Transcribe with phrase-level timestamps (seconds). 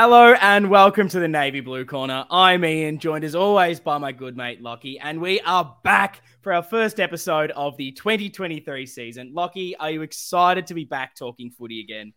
[0.00, 2.24] Hello and welcome to the Navy Blue Corner.
[2.30, 6.52] I'm Ian, joined as always by my good mate Lockie, and we are back for
[6.52, 9.32] our first episode of the 2023 season.
[9.34, 12.12] Lockie, are you excited to be back talking footy again?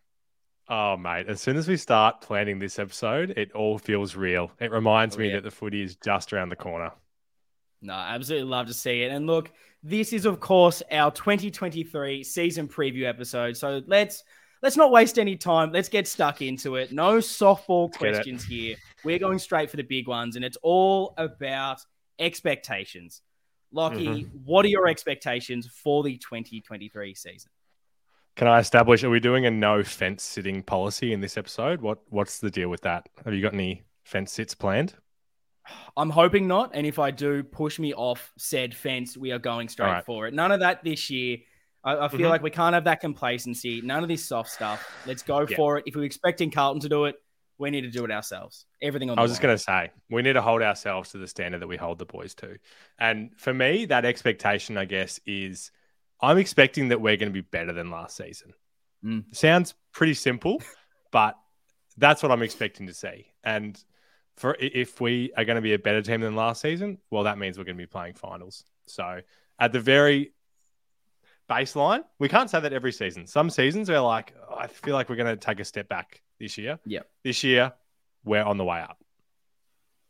[0.70, 4.52] Oh, mate, as soon as we start planning this episode, it all feels real.
[4.60, 5.38] It reminds oh, me yeah.
[5.38, 6.92] that the footy is just around the corner.
[7.82, 9.12] No, I absolutely love to see it.
[9.12, 9.52] And look,
[9.82, 13.58] this is, of course, our 2023 season preview episode.
[13.58, 14.24] So let's
[14.62, 15.72] let's not waste any time.
[15.72, 16.92] Let's get stuck into it.
[16.92, 18.76] No softball questions here.
[19.04, 21.80] We're going straight for the big ones, and it's all about
[22.20, 23.22] expectations.
[23.72, 24.38] Lockie, mm-hmm.
[24.44, 27.52] what are your expectations for the 2023 season?
[28.36, 29.04] Can I establish?
[29.04, 31.82] Are we doing a no fence sitting policy in this episode?
[31.82, 33.08] What What's the deal with that?
[33.26, 34.96] Have you got any fence sits planned?
[35.96, 36.72] I'm hoping not.
[36.74, 39.18] And if I do, push me off said fence.
[39.18, 40.06] We are going straight right.
[40.06, 40.34] for it.
[40.34, 41.38] None of that this year.
[41.84, 42.30] I, I feel mm-hmm.
[42.30, 43.82] like we can't have that complacency.
[43.82, 44.88] None of this soft stuff.
[45.06, 45.56] Let's go yeah.
[45.56, 45.86] for it.
[45.88, 47.16] If we're expecting Carlton to do it,
[47.58, 48.66] we need to do it ourselves.
[48.82, 49.20] Everything on.
[49.20, 51.68] I was just going to say we need to hold ourselves to the standard that
[51.68, 52.58] we hold the boys to.
[53.00, 55.72] And for me, that expectation, I guess, is
[56.22, 58.54] I'm expecting that we're going to be better than last season.
[59.04, 59.36] Mm.
[59.36, 60.62] Sounds pretty simple,
[61.12, 61.36] but
[61.98, 63.28] that's what I'm expecting to see.
[63.44, 63.82] And
[64.38, 67.38] for if we are going to be a better team than last season, well, that
[67.38, 68.64] means we're going to be playing finals.
[68.88, 69.22] So
[69.60, 70.34] at the very
[71.52, 72.04] baseline.
[72.20, 73.28] We can't say that every season.
[73.28, 76.22] Some seasons we're like, oh, I feel like we're going to take a step back
[76.40, 76.80] this year.
[76.86, 77.02] Yeah.
[77.24, 77.74] This year,
[78.24, 78.98] we're on the way up.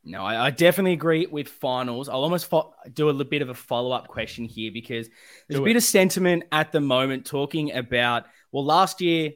[0.03, 2.09] No, I, I definitely agree with finals.
[2.09, 5.09] I'll almost fo- do a little bit of a follow up question here because
[5.47, 9.31] there's do a bit of sentiment at the moment talking about, well, last year,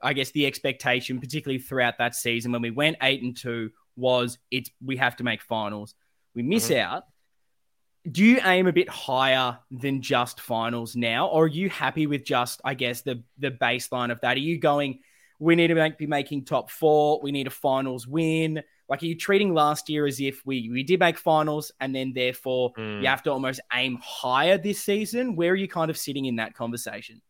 [0.00, 4.38] I guess the expectation, particularly throughout that season when we went eight and two, was
[4.50, 5.94] it's we have to make finals.
[6.34, 6.86] We miss mm-hmm.
[6.86, 7.04] out
[8.10, 12.24] do you aim a bit higher than just finals now, or are you happy with
[12.24, 14.36] just, I guess, the the baseline of that?
[14.36, 15.00] Are you going,
[15.38, 18.62] we need to make, be making top four, we need a finals win?
[18.88, 22.12] Like, are you treating last year as if we we did make finals and then
[22.14, 23.00] therefore mm.
[23.00, 25.34] you have to almost aim higher this season?
[25.34, 27.20] Where are you kind of sitting in that conversation?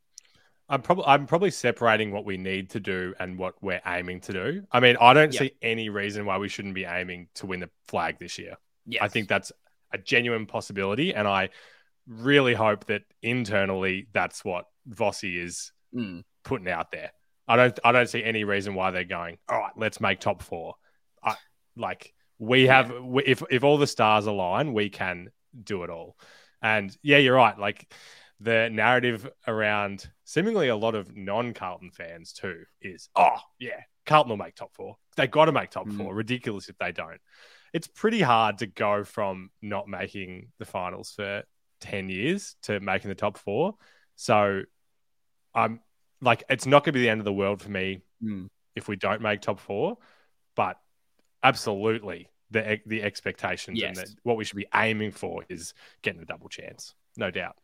[0.68, 4.32] I'm probably I'm probably separating what we need to do and what we're aiming to
[4.32, 4.64] do.
[4.72, 5.40] I mean, I don't yep.
[5.40, 8.56] see any reason why we shouldn't be aiming to win the flag this year.
[8.84, 9.02] Yes.
[9.02, 9.52] I think that's
[9.92, 11.14] a genuine possibility.
[11.14, 11.50] And I
[12.06, 16.22] really hope that internally that's what Vossi is mm.
[16.44, 17.10] putting out there.
[17.48, 20.42] I don't I don't see any reason why they're going, all right, let's make top
[20.42, 20.74] four.
[21.22, 21.36] I,
[21.76, 23.00] like we have yeah.
[23.00, 25.30] we, if if all the stars align, we can
[25.62, 26.16] do it all.
[26.62, 27.58] And yeah, you're right.
[27.58, 27.92] Like
[28.40, 34.36] the narrative around seemingly a lot of non-Carlton fans too is, oh yeah, Carlton will
[34.36, 34.96] make top four.
[35.16, 35.96] They got to make top mm.
[35.96, 36.14] four.
[36.14, 37.20] Ridiculous if they don't
[37.76, 41.42] it's pretty hard to go from not making the finals for
[41.82, 43.74] 10 years to making the top four.
[44.14, 44.62] So
[45.54, 45.80] I'm
[46.22, 48.48] like, it's not going to be the end of the world for me mm.
[48.74, 49.98] if we don't make top four,
[50.54, 50.78] but
[51.42, 53.98] absolutely the the expectations yes.
[53.98, 57.56] and the, what we should be aiming for is getting a double chance, no doubt.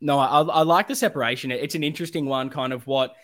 [0.00, 1.50] No, I, I like the separation.
[1.50, 3.14] It's an interesting one, kind of what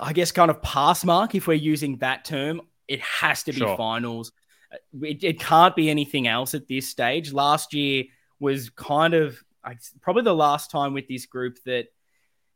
[0.00, 1.34] I guess, kind of pass mark.
[1.34, 3.76] If we're using that term, it has to be sure.
[3.76, 4.32] finals
[5.02, 7.32] it, it can't be anything else at this stage.
[7.32, 8.04] Last year
[8.40, 9.42] was kind of
[10.00, 11.86] probably the last time with this group that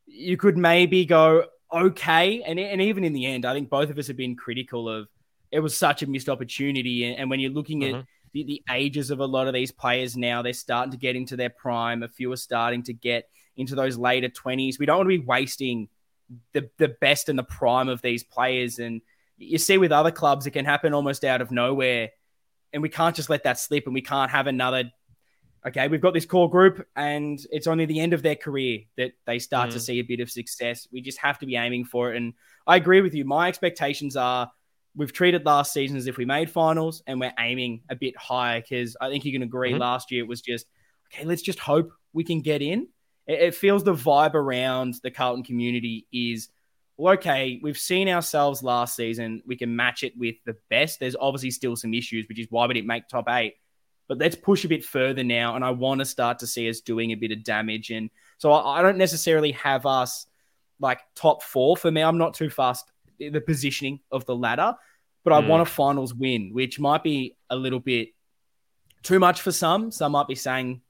[0.07, 3.99] you could maybe go okay, and and even in the end, I think both of
[3.99, 5.09] us have been critical of
[5.51, 7.05] it was such a missed opportunity.
[7.05, 8.01] And, and when you're looking mm-hmm.
[8.01, 11.17] at the, the ages of a lot of these players now, they're starting to get
[11.17, 12.03] into their prime.
[12.03, 14.79] A few are starting to get into those later 20s.
[14.79, 15.89] We don't want to be wasting
[16.53, 18.79] the, the best and the prime of these players.
[18.79, 19.01] And
[19.41, 22.11] you see with other clubs, it can happen almost out of nowhere.
[22.73, 24.93] And we can't just let that slip and we can't have another.
[25.67, 29.13] Okay, we've got this core group, and it's only the end of their career that
[29.27, 29.73] they start mm.
[29.75, 30.89] to see a bit of success.
[30.91, 32.17] We just have to be aiming for it.
[32.17, 32.33] And
[32.67, 33.27] I agree with you.
[33.27, 34.51] My expectations are
[34.95, 38.61] we've treated last season as if we made finals, and we're aiming a bit higher
[38.61, 39.81] because I think you can agree mm-hmm.
[39.81, 40.67] last year it was just,
[41.13, 42.89] okay, let's just hope we can get in.
[43.27, 46.49] It, it feels the vibe around the Carlton community is
[47.01, 49.43] well, okay, we've seen ourselves last season.
[49.47, 51.01] We can match it with the best.
[51.01, 53.55] There's obviously still some issues, which is why we didn't make top eight.
[54.07, 55.57] But let's push a bit further now.
[55.57, 57.91] And I want to start to see us doing a bit of damage.
[57.91, 60.27] And so I, I don't necessarily have us
[60.79, 61.75] like top four.
[61.75, 64.75] For me, I'm not too fast the positioning of the ladder,
[65.25, 65.49] but I mm.
[65.49, 68.11] want a finals win, which might be a little bit
[69.03, 69.91] too much for some.
[69.91, 70.83] Some might be saying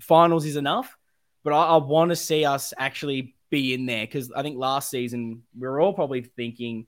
[0.00, 0.96] finals is enough,
[1.44, 4.90] but I, I want to see us actually be in there because I think last
[4.90, 6.86] season we were all probably thinking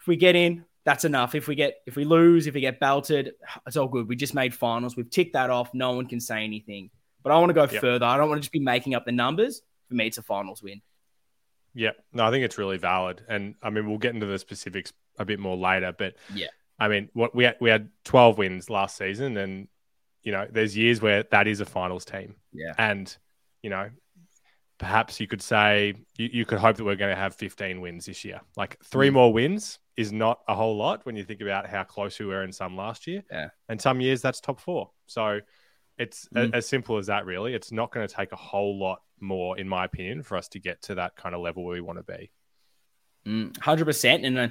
[0.00, 1.34] if we get in, that's enough.
[1.34, 3.32] If we get if we lose, if we get belted,
[3.66, 4.08] it's all good.
[4.08, 4.96] We just made finals.
[4.96, 5.74] We've ticked that off.
[5.74, 6.90] No one can say anything.
[7.22, 7.80] But I want to go yep.
[7.80, 8.06] further.
[8.06, 9.62] I don't want to just be making up the numbers.
[9.88, 10.80] For me, it's a finals win.
[11.74, 14.92] Yeah, no, I think it's really valid, and I mean we'll get into the specifics
[15.18, 15.92] a bit more later.
[15.96, 16.46] But yeah,
[16.78, 19.68] I mean, what we had, we had 12 wins last season, and
[20.22, 22.36] you know, there's years where that is a finals team.
[22.52, 23.14] Yeah, and
[23.60, 23.90] you know,
[24.78, 28.06] perhaps you could say you, you could hope that we're going to have 15 wins
[28.06, 28.40] this year.
[28.56, 29.14] Like three mm.
[29.14, 32.42] more wins is not a whole lot when you think about how close we were
[32.42, 33.22] in some last year.
[33.30, 34.90] Yeah, and some years that's top four.
[35.06, 35.40] So
[35.98, 36.52] it's mm.
[36.52, 37.54] a, as simple as that, really.
[37.54, 40.60] It's not going to take a whole lot more, in my opinion, for us to
[40.60, 42.30] get to that kind of level where we want to be.
[43.26, 44.38] Mm, hundred mm, percent, and.
[44.38, 44.48] Uh,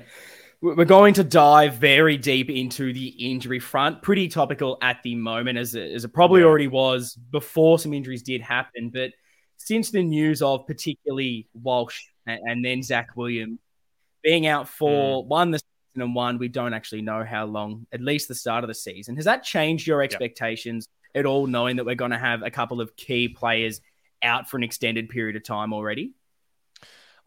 [0.61, 4.01] we're going to dive very deep into the injury front.
[4.01, 6.47] Pretty topical at the moment, as it, as it probably yeah.
[6.47, 8.89] already was before some injuries did happen.
[8.89, 9.11] But
[9.57, 13.59] since the news of particularly Walsh and, and then Zach Williams
[14.23, 15.27] being out for mm.
[15.27, 18.63] one the season and one, we don't actually know how long, at least the start
[18.63, 19.15] of the season.
[19.15, 21.21] Has that changed your expectations yep.
[21.21, 23.81] at all, knowing that we're going to have a couple of key players
[24.21, 26.13] out for an extended period of time already?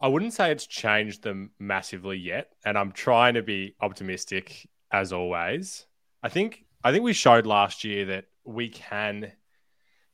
[0.01, 5.11] I wouldn't say it's changed them massively yet, and I'm trying to be optimistic as
[5.11, 5.85] always.
[6.23, 9.31] I think I think we showed last year that we can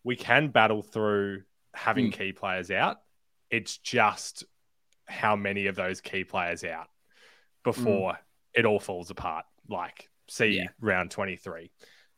[0.04, 1.44] we can battle through
[1.76, 2.14] having mm.
[2.14, 2.98] key players out.
[3.50, 4.44] It's just
[5.06, 6.88] how many of those key players out
[7.64, 8.18] before mm.
[8.54, 9.46] it all falls apart.
[9.70, 10.68] Like see yeah.
[10.80, 11.72] round 23.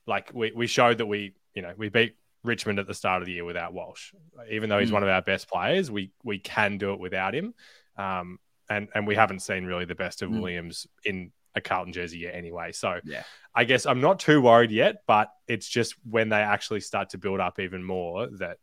[0.05, 3.25] Like we, we showed that we, you know, we beat Richmond at the start of
[3.25, 4.13] the year without Walsh.
[4.49, 4.93] Even though he's mm.
[4.93, 7.53] one of our best players, we we can do it without him.
[7.97, 8.39] Um,
[8.69, 10.41] and and we haven't seen really the best of mm.
[10.41, 12.71] Williams in a Carlton jersey yet anyway.
[12.71, 13.23] So yeah.
[13.53, 17.17] I guess I'm not too worried yet, but it's just when they actually start to
[17.17, 18.57] build up even more that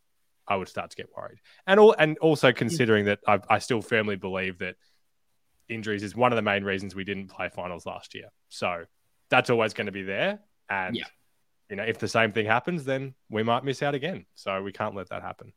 [0.46, 1.38] I would start to get worried.
[1.66, 4.76] And all and also considering that I, I still firmly believe that
[5.68, 8.28] injuries is one of the main reasons we didn't play finals last year.
[8.50, 8.84] So
[9.30, 10.40] that's always going to be there.
[10.68, 11.04] And yeah
[11.68, 14.26] you know, if the same thing happens, then we might miss out again.
[14.34, 15.52] So we can't let that happen.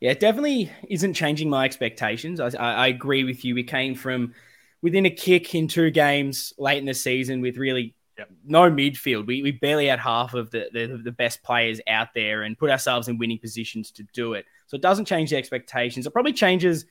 [0.00, 2.40] Yeah, it definitely isn't changing my expectations.
[2.40, 3.54] I, I, I agree with you.
[3.54, 4.34] We came from
[4.82, 8.30] within a kick in two games late in the season with really yep.
[8.44, 9.26] no midfield.
[9.26, 12.70] We, we barely had half of the, the, the best players out there and put
[12.70, 14.46] ourselves in winning positions to do it.
[14.66, 16.06] So it doesn't change the expectations.
[16.06, 16.86] It probably changes,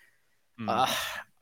[0.59, 0.67] mm.
[0.67, 0.91] uh,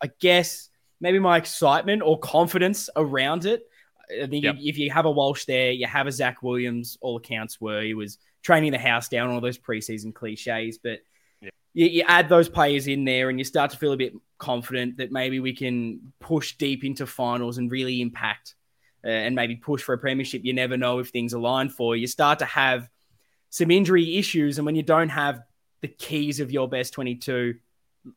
[0.02, 0.70] I guess,
[1.00, 3.64] maybe my excitement or confidence around it.
[4.10, 4.56] I think yep.
[4.60, 6.98] if you have a Walsh there, you have a Zach Williams.
[7.02, 10.78] All accounts were he was training the house down, all those preseason cliches.
[10.78, 11.00] But
[11.42, 11.54] yep.
[11.74, 14.98] you, you, add those players in there, and you start to feel a bit confident
[14.98, 18.56] that maybe we can push deep into finals and really impact,
[19.04, 20.44] and maybe push for a premiership.
[20.44, 22.02] You never know if things align for you.
[22.02, 22.90] You start to have
[23.50, 25.42] some injury issues, and when you don't have
[25.82, 27.56] the keys of your best twenty-two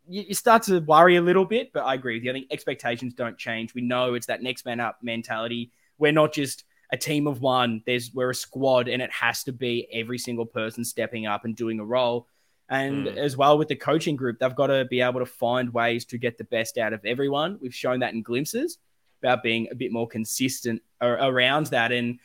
[0.06, 2.30] you, start to worry a little bit, but I agree with you.
[2.30, 3.74] I think expectations don't change.
[3.74, 7.82] We know it's that next man up mentality we're not just a team of one.
[7.86, 11.54] There's we're a squad, and it has to be every single person stepping up and
[11.54, 12.26] doing a role.
[12.68, 13.16] And mm.
[13.16, 16.18] as well with the coaching group, they've got to be able to find ways to
[16.18, 17.58] get the best out of everyone.
[17.60, 18.78] We've shown that in glimpses
[19.22, 21.92] about being a bit more consistent around that.
[21.92, 22.18] And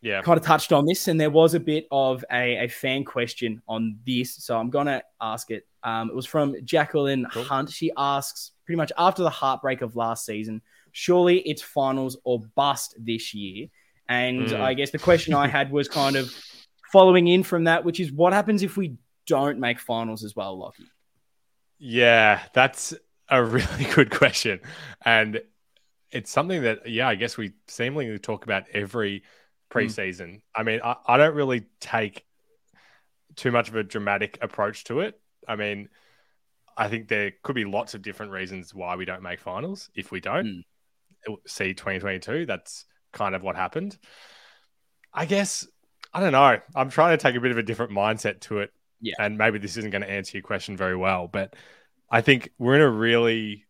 [0.00, 3.04] yeah, kind of touched on this, and there was a bit of a, a fan
[3.04, 5.66] question on this, so I'm gonna ask it.
[5.84, 7.44] Um, it was from Jacqueline cool.
[7.44, 7.70] Hunt.
[7.70, 10.60] She asks pretty much after the heartbreak of last season,
[10.92, 13.68] surely it's finals or bust this year.
[14.08, 14.60] And mm.
[14.60, 16.32] I guess the question I had was kind of
[16.92, 18.96] following in from that, which is what happens if we
[19.26, 20.84] don't make finals as well, Lockie?
[21.78, 22.94] Yeah, that's
[23.28, 24.60] a really good question.
[25.04, 25.40] And
[26.12, 29.24] it's something that, yeah, I guess we seemingly talk about every
[29.70, 30.26] preseason.
[30.26, 30.42] Mm.
[30.54, 32.24] I mean, I, I don't really take
[33.36, 35.18] too much of a dramatic approach to it.
[35.48, 35.88] I mean,
[36.76, 40.10] I think there could be lots of different reasons why we don't make finals if
[40.10, 40.46] we don't.
[40.46, 40.62] Mm
[41.46, 42.46] see 2022.
[42.46, 43.98] That's kind of what happened.
[45.12, 45.66] I guess
[46.12, 46.58] I don't know.
[46.74, 48.72] I'm trying to take a bit of a different mindset to it.
[49.00, 49.14] Yeah.
[49.18, 51.54] And maybe this isn't going to answer your question very well, but
[52.10, 53.64] I think we're in a really,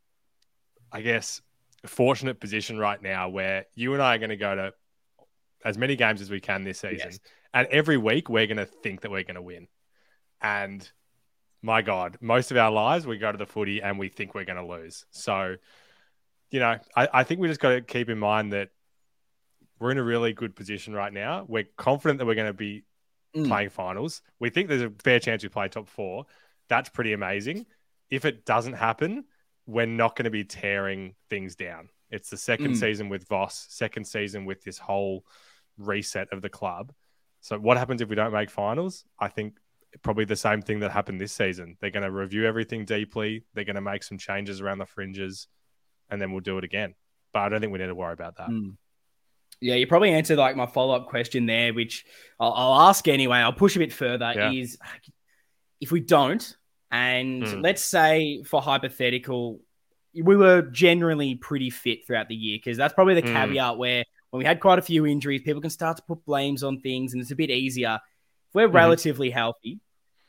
[0.91, 1.41] I guess,
[1.89, 4.75] fortunate position right now where you and I are going to go to
[5.65, 7.11] as many games as we can this season.
[7.11, 7.19] Yes.
[7.55, 9.69] And every week we're going to think that we're going to win.
[10.41, 10.89] And
[11.63, 14.45] my God, most of our lives we go to the footy and we think we're
[14.45, 15.05] going to lose.
[15.11, 15.57] So
[16.53, 18.69] you know, I, I think we just got to keep in mind that
[19.81, 21.45] we're in a really good position right now.
[21.49, 22.85] We're confident that we're going to be
[23.35, 23.49] mm.
[23.49, 24.21] playing finals.
[24.39, 26.27] We think there's a fair chance we play top four.
[26.69, 27.67] That's pretty amazing.
[28.11, 29.25] If it doesn't happen,
[29.67, 31.89] we're not going to be tearing things down.
[32.11, 32.77] It's the second mm.
[32.77, 35.25] season with Voss, second season with this whole
[35.79, 36.93] reset of the club.
[37.41, 39.05] So, what happens if we don't make finals?
[39.19, 39.55] I think
[40.03, 41.77] probably the same thing that happened this season.
[41.81, 43.45] They're going to review everything deeply.
[43.55, 45.49] They're going to make some changes around the fringes
[46.11, 46.95] and then we'll do it again.
[47.33, 48.49] But I don't think we need to worry about that.
[48.49, 48.77] Mm.
[49.61, 52.05] Yeah, you probably answered like my follow up question there, which
[52.39, 53.39] I'll, I'll, ask anyway.
[53.39, 54.33] I'll push a bit further.
[54.35, 54.51] Yeah.
[54.51, 54.77] Is
[55.81, 56.57] if we don't,
[56.93, 57.63] and mm.
[57.63, 59.61] let's say for hypothetical,
[60.15, 63.33] we were generally pretty fit throughout the year because that's probably the mm.
[63.33, 66.63] caveat where when we had quite a few injuries, people can start to put blames
[66.63, 67.99] on things and it's a bit easier.
[68.49, 68.77] If we're mm-hmm.
[68.77, 69.81] relatively healthy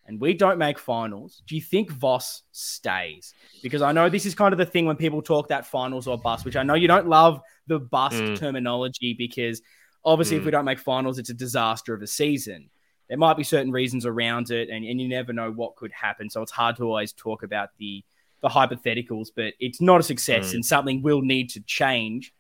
[0.05, 3.33] and we don't make finals, do you think Voss stays?
[3.61, 6.17] Because I know this is kind of the thing when people talk that finals or
[6.17, 8.37] bust, which I know you don't love the bust mm.
[8.37, 9.61] terminology because
[10.05, 10.39] obviously mm.
[10.39, 12.69] if we don't make finals, it's a disaster of a season.
[13.09, 16.29] There might be certain reasons around it, and, and you never know what could happen.
[16.29, 18.03] So it's hard to always talk about the
[18.41, 20.55] the hypotheticals, but it's not a success mm.
[20.55, 22.33] and something will need to change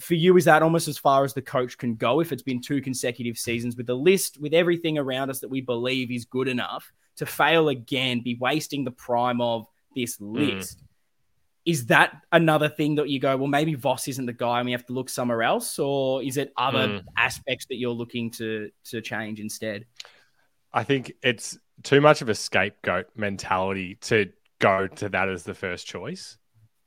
[0.00, 2.60] for you, is that almost as far as the coach can go if it's been
[2.60, 6.48] two consecutive seasons with the list, with everything around us that we believe is good
[6.48, 10.34] enough to fail again, be wasting the prime of this hmm.
[10.34, 10.78] list?
[10.78, 10.87] Mm.
[11.68, 14.72] Is that another thing that you go, well, maybe Voss isn't the guy and we
[14.72, 15.78] have to look somewhere else?
[15.78, 17.04] Or is it other mm.
[17.16, 19.84] aspects that you're looking to to change instead?
[20.72, 25.54] I think it's too much of a scapegoat mentality to go to that as the
[25.54, 26.38] first choice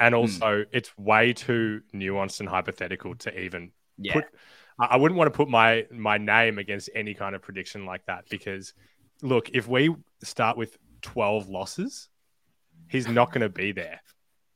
[0.02, 0.22] and hmm.
[0.22, 0.66] also mm.
[0.72, 4.14] it's way too nuanced and hypothetical to even yeah.
[4.14, 4.26] put.
[4.80, 8.26] I wouldn't want to put my my name against any kind of prediction like that
[8.30, 8.74] because,
[9.22, 12.10] look, if we start with twelve losses,
[12.88, 14.02] he's not going to be there.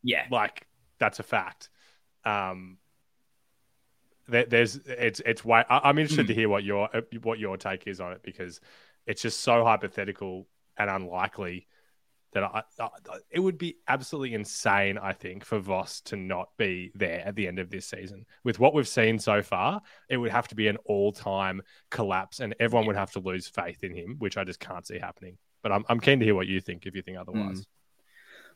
[0.06, 0.68] Yeah, like
[1.00, 1.70] that's a fact.
[2.24, 2.78] Um,
[4.28, 5.64] there, there's it's it's way.
[5.70, 6.30] I, am interested mm.
[6.30, 6.90] to hear what your
[7.24, 8.62] what your take is on it because
[9.08, 10.48] it's just so hypothetical
[10.78, 11.68] and unlikely
[12.34, 12.90] that I, I,
[13.32, 17.48] it would be absolutely insane, I think, for Voss to not be there at the
[17.48, 18.26] end of this season.
[18.44, 22.42] With what we've seen so far, it would have to be an all time collapse,
[22.42, 25.38] and everyone would have to lose faith in him, which I just can't see happening.
[25.64, 27.62] But I'm, I'm keen to hear what you think if you think otherwise.
[27.62, 27.66] Mm.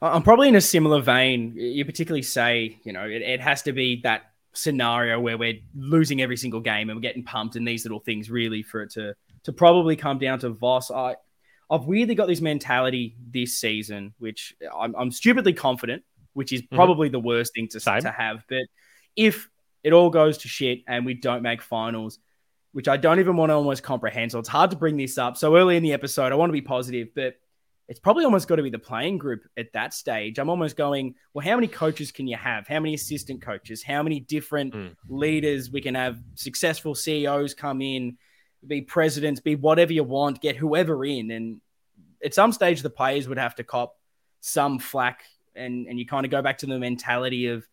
[0.01, 1.53] I'm probably in a similar vein.
[1.56, 6.22] You particularly say, you know, it, it has to be that scenario where we're losing
[6.22, 9.13] every single game and we're getting pumped and these little things really for it to
[9.44, 10.91] to probably come down to Voss.
[10.91, 11.15] I
[11.70, 16.03] I've weirdly got this mentality this season, which I'm, I'm stupidly confident,
[16.34, 16.75] which is mm-hmm.
[16.75, 17.13] probably mm-hmm.
[17.13, 18.44] the worst thing to, say to have.
[18.50, 18.63] But
[19.15, 19.50] if
[19.84, 22.20] it all goes to shit and we don't make finals,
[22.72, 25.38] which I don't even want to almost comprehend, so it's hard to bring this up
[25.38, 26.32] so early in the episode.
[26.32, 27.36] I want to be positive, but
[27.89, 30.39] it's probably almost got to be the playing group at that stage.
[30.39, 32.67] I'm almost going, well, how many coaches can you have?
[32.67, 33.84] How many assistant coaches?
[33.84, 34.96] How many different mm.
[35.10, 36.19] leaders we can have?
[36.36, 38.17] Successful CEOs come in
[38.65, 41.31] be presidents, be whatever you want, get whoever in.
[41.31, 41.62] And
[42.24, 43.96] at some stage, the players would have to cop
[44.41, 45.24] some flack.
[45.55, 47.67] And, and you kind of go back to the mentality of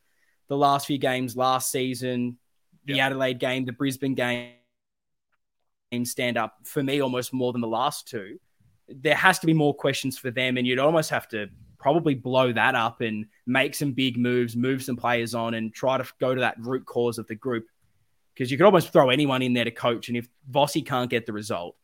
[0.49, 2.39] the last few games last season,
[2.85, 3.01] the.
[3.01, 4.53] Adelaide game, the Brisbane game
[6.05, 8.39] stand up for me almost more than the last two.
[8.89, 12.53] There has to be more questions for them, and you'd almost have to probably blow
[12.53, 16.35] that up and make some big moves, move some players on, and try to go
[16.35, 17.67] to that root cause of the group
[18.35, 20.09] because you could almost throw anyone in there to coach.
[20.09, 21.77] And if Vossi can't get the result,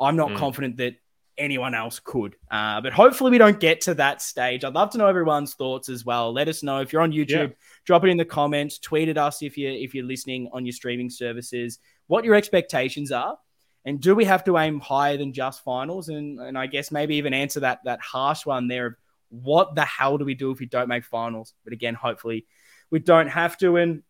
[0.00, 0.36] I'm not mm.
[0.36, 0.94] confident that
[1.36, 2.36] anyone else could.
[2.50, 4.64] Uh, but hopefully, we don't get to that stage.
[4.64, 6.32] I'd love to know everyone's thoughts as well.
[6.32, 7.48] Let us know if you're on YouTube.
[7.48, 7.54] Yeah.
[7.84, 8.78] Drop it in the comments.
[8.78, 11.78] Tweet at us if you if you're listening on your streaming services.
[12.06, 13.38] What your expectations are,
[13.84, 16.08] and do we have to aim higher than just finals?
[16.08, 18.94] And and I guess maybe even answer that that harsh one there of
[19.30, 21.54] what the hell do we do if we don't make finals?
[21.64, 22.46] But again, hopefully,
[22.90, 23.76] we don't have to.
[23.76, 24.02] And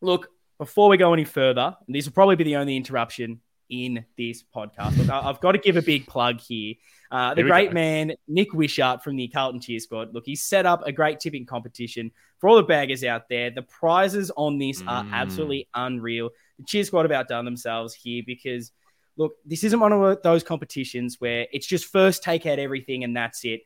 [0.00, 0.28] look,
[0.58, 4.44] before we go any further, and this will probably be the only interruption in this
[4.54, 4.96] podcast.
[4.96, 6.74] Look, I've got to give a big plug here.
[7.10, 7.74] Uh, the here great go.
[7.74, 10.14] man, Nick Wishart from the Carlton Cheer Squad.
[10.14, 13.50] Look, he's set up a great tipping competition for all the baggers out there.
[13.50, 15.12] The prizes on this are mm.
[15.12, 16.30] absolutely unreal.
[16.58, 18.72] The Cheer Squad have outdone themselves here because,
[19.16, 23.16] look, this isn't one of those competitions where it's just first take out everything and
[23.16, 23.62] that's it.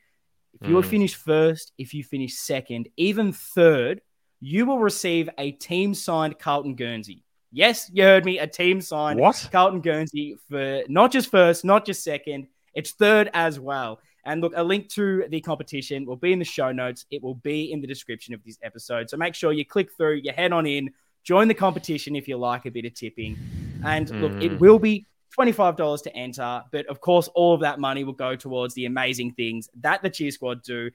[0.60, 0.84] If you mm.
[0.84, 4.00] finish first, if you finish second, even third,
[4.40, 7.24] you will receive a team signed Carlton Guernsey.
[7.52, 8.38] Yes, you heard me.
[8.38, 9.48] A team signed what?
[9.52, 14.00] Carlton Guernsey for not just first, not just second, it's third as well.
[14.24, 17.06] And look, a link to the competition will be in the show notes.
[17.10, 19.10] It will be in the description of this episode.
[19.10, 20.90] So make sure you click through, you head on in,
[21.24, 23.38] join the competition if you like a bit of tipping.
[23.84, 24.20] And mm.
[24.20, 24.58] look, it mm.
[24.58, 25.06] will be
[25.38, 26.62] $25 to enter.
[26.72, 30.10] But of course, all of that money will go towards the amazing things that the
[30.10, 30.90] Cheer Squad do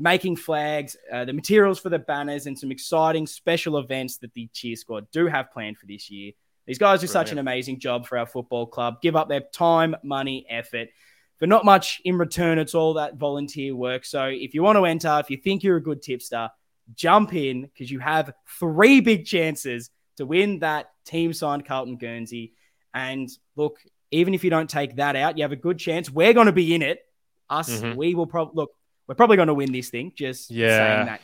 [0.00, 4.48] making flags, uh, the materials for the banners, and some exciting special events that the
[4.52, 6.32] cheer squad do have planned for this year.
[6.66, 7.28] These guys do Brilliant.
[7.28, 10.88] such an amazing job for our football club, give up their time, money, effort.
[11.38, 14.04] For not much in return, it's all that volunteer work.
[14.04, 16.50] So if you want to enter, if you think you're a good tipster,
[16.94, 22.52] jump in because you have three big chances to win that team signed Carlton Guernsey.
[22.92, 23.78] And look,
[24.10, 26.08] even if you don't take that out, you have a good chance.
[26.10, 27.00] We're going to be in it.
[27.50, 27.96] Us, mm-hmm.
[27.96, 28.70] we will probably look
[29.08, 30.12] we're probably going to win this thing.
[30.14, 30.76] Just yeah.
[30.76, 31.20] saying that,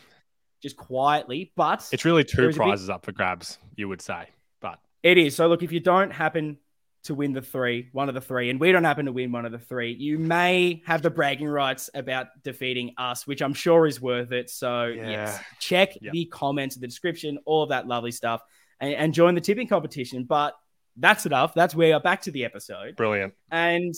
[0.63, 1.53] just quietly.
[1.55, 2.95] But it's really two prizes big...
[2.95, 4.29] up for grabs, you would say.
[4.61, 5.37] But it is.
[5.37, 6.59] So look, if you don't happen
[7.05, 9.45] to win the three, one of the three, and we don't happen to win one
[9.45, 13.87] of the three, you may have the bragging rights about defeating us, which I'm sure
[13.87, 14.49] is worth it.
[14.49, 15.11] So, yeah.
[15.11, 16.13] yes, check yep.
[16.15, 18.41] the comments in the description, all of that lovely stuff,
[18.81, 20.25] and, and join the tipping competition.
[20.25, 20.55] But
[20.97, 21.55] that's enough.
[21.55, 22.97] That's where we are back to the episode.
[22.97, 23.35] Brilliant.
[23.51, 23.95] And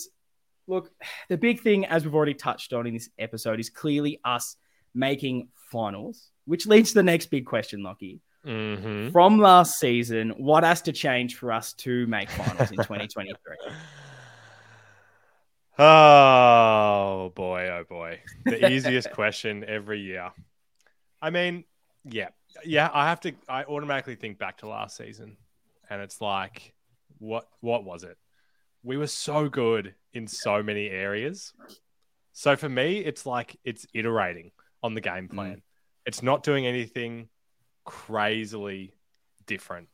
[0.67, 0.91] look,
[1.29, 4.55] the big thing, as we've already touched on in this episode, is clearly us
[4.93, 8.21] making finals, which leads to the next big question, Lockie.
[8.45, 9.09] Mm-hmm.
[9.09, 13.35] From last season, what has to change for us to make finals in 2023?
[15.79, 18.19] Oh boy, oh boy.
[18.45, 20.31] The easiest question every year.
[21.21, 21.65] I mean,
[22.05, 22.29] yeah.
[22.65, 25.37] Yeah, I have to I automatically think back to last season.
[25.89, 26.73] And it's like,
[27.19, 28.17] what what was it?
[28.83, 31.53] We were so good in so many areas.
[32.33, 34.51] So for me, it's like it's iterating
[34.83, 35.33] on the game mm.
[35.33, 35.55] plan.
[35.55, 35.61] Mm.
[36.05, 37.29] It's not doing anything
[37.85, 38.93] crazily
[39.45, 39.89] different.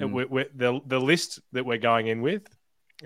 [0.00, 0.12] Mm.
[0.12, 2.42] We're, we're, the the list that we're going in with,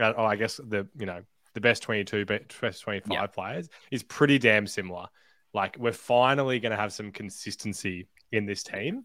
[0.00, 1.22] uh, oh, I guess the you know
[1.54, 3.26] the best twenty two, best twenty five yeah.
[3.26, 5.06] players is pretty damn similar.
[5.52, 9.04] Like we're finally going to have some consistency in this team,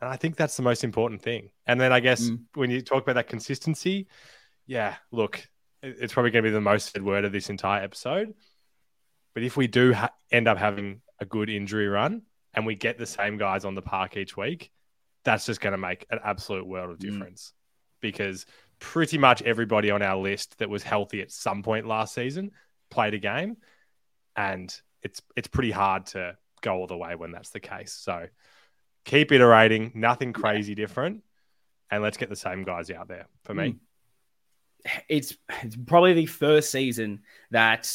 [0.00, 1.50] and I think that's the most important thing.
[1.66, 2.40] And then I guess mm.
[2.54, 4.06] when you talk about that consistency,
[4.66, 5.46] yeah, look,
[5.82, 8.34] it's probably going to be the most said word of this entire episode.
[9.34, 12.22] But if we do ha- end up having a good injury run,
[12.54, 14.70] and we get the same guys on the park each week,
[15.24, 17.02] that's just going to make an absolute world of mm.
[17.02, 17.52] difference.
[17.52, 18.00] Mm.
[18.00, 18.46] Because
[18.78, 22.50] pretty much everybody on our list that was healthy at some point last season
[22.90, 23.56] played a game,
[24.36, 27.92] and it's it's pretty hard to go all the way when that's the case.
[27.92, 28.26] So
[29.04, 31.22] keep iterating, nothing crazy different,
[31.90, 33.70] and let's get the same guys out there for me.
[33.70, 33.78] Mm.
[35.08, 37.90] It's it's probably the first season that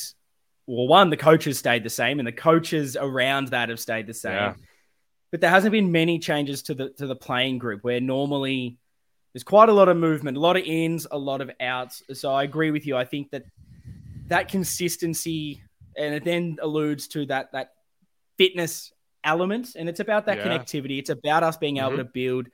[0.66, 4.14] well, one, the coaches stayed the same, and the coaches around that have stayed the
[4.14, 4.34] same.
[4.34, 4.54] Yeah.
[5.32, 8.78] But there hasn't been many changes to the to the playing group where normally
[9.34, 12.04] there's quite a lot of movement, a lot of ins, a lot of outs.
[12.14, 12.96] So I agree with you.
[12.96, 13.44] I think that
[14.28, 15.64] that consistency
[15.98, 17.74] and it then alludes to that that
[18.38, 18.93] fitness
[19.24, 20.48] element, and it's about that yeah.
[20.48, 21.00] connectivity.
[21.00, 21.88] It's about us being mm-hmm.
[21.88, 22.48] able to build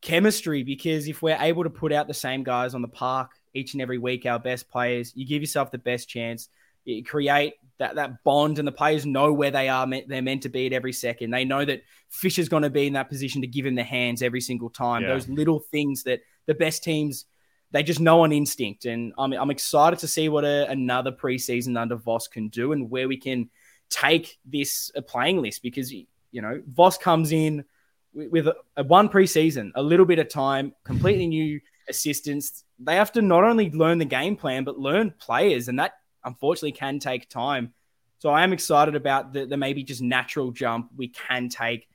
[0.00, 3.74] chemistry because if we're able to put out the same guys on the park each
[3.74, 6.48] and every week, our best players, you give yourself the best chance
[6.84, 9.86] You create that that bond, and the players know where they are.
[10.06, 11.30] They're meant to be at every second.
[11.30, 14.22] They know that Fisher's going to be in that position to give him the hands
[14.22, 15.02] every single time.
[15.02, 15.08] Yeah.
[15.08, 17.24] Those little things that the best teams
[17.70, 18.86] they just know on instinct.
[18.86, 22.90] And I'm I'm excited to see what a, another preseason under Voss can do and
[22.90, 23.50] where we can
[23.90, 27.64] take this uh, playing list because you know Voss comes in
[28.12, 32.64] with, with a, a one preseason, a little bit of time, completely new assistants.
[32.78, 36.72] They have to not only learn the game plan but learn players, and that unfortunately
[36.72, 37.72] can take time.
[38.18, 41.88] So I am excited about the, the maybe just natural jump we can take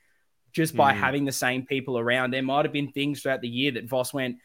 [0.52, 0.96] just by mm.
[0.96, 2.32] having the same people around.
[2.32, 4.38] There might have been things throughout the year that Voss went,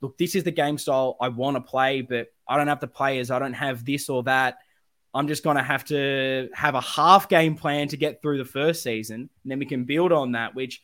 [0.00, 2.86] look, this is the game style I want to play, but I don't have the
[2.86, 3.30] players.
[3.30, 4.58] I don't have this or that.
[5.16, 8.44] I'm just going to have to have a half game plan to get through the
[8.44, 9.30] first season.
[9.42, 10.82] And then we can build on that, which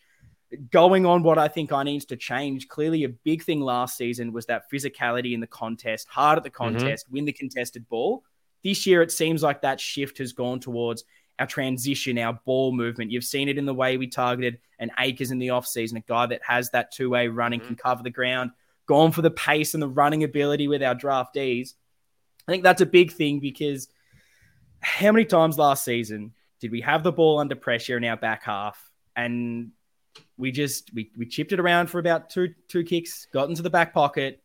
[0.71, 2.69] going on what I think I needs to change.
[2.69, 6.51] Clearly, a big thing last season was that physicality in the contest, hard at the
[6.51, 6.77] mm-hmm.
[6.77, 7.15] contest, mm-hmm.
[7.15, 8.25] win the contested ball.
[8.65, 11.05] This year, it seems like that shift has gone towards
[11.39, 13.11] our transition, our ball movement.
[13.11, 16.27] You've seen it in the way we targeted an Acres in the offseason, a guy
[16.27, 17.69] that has that two way running, mm-hmm.
[17.69, 18.51] can cover the ground,
[18.87, 21.75] gone for the pace and the running ability with our draftees.
[22.47, 23.89] I think that's a big thing because
[24.83, 28.45] how many times last season did we have the ball under pressure in our back
[28.45, 29.71] half and
[30.37, 33.71] we just we, we chipped it around for about two two kicks, got into the
[33.71, 34.43] back pocket,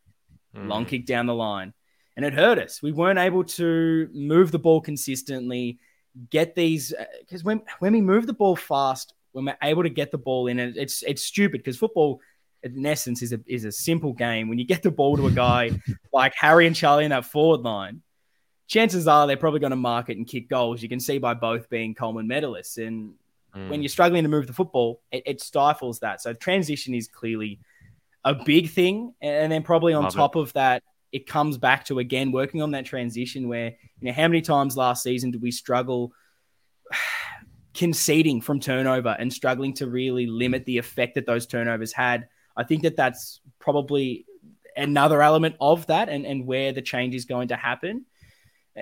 [0.56, 0.68] mm.
[0.68, 1.74] long kick down the line
[2.18, 2.82] and it hurt us.
[2.82, 5.78] We weren't able to move the ball consistently,
[6.30, 9.88] get these because uh, when when we move the ball fast, when we're able to
[9.88, 12.20] get the ball in, it's it's stupid because football.
[12.64, 14.48] In essence, is a is a simple game.
[14.48, 15.80] When you get the ball to a guy
[16.12, 18.02] like Harry and Charlie in that forward line,
[18.68, 20.82] chances are they're probably going to mark it and kick goals.
[20.82, 22.78] You can see by both being Coleman medalists.
[22.86, 23.14] And
[23.56, 23.68] mm.
[23.68, 26.20] when you're struggling to move the football, it, it, stifles that.
[26.20, 27.60] So transition is clearly
[28.24, 29.14] a big thing.
[29.20, 30.40] And then probably on Love top it.
[30.40, 34.28] of that, it comes back to again working on that transition where you know how
[34.28, 36.12] many times last season did we struggle
[37.74, 42.64] conceding from turnover and struggling to really limit the effect that those turnovers had i
[42.64, 44.26] think that that's probably
[44.76, 48.04] another element of that and, and where the change is going to happen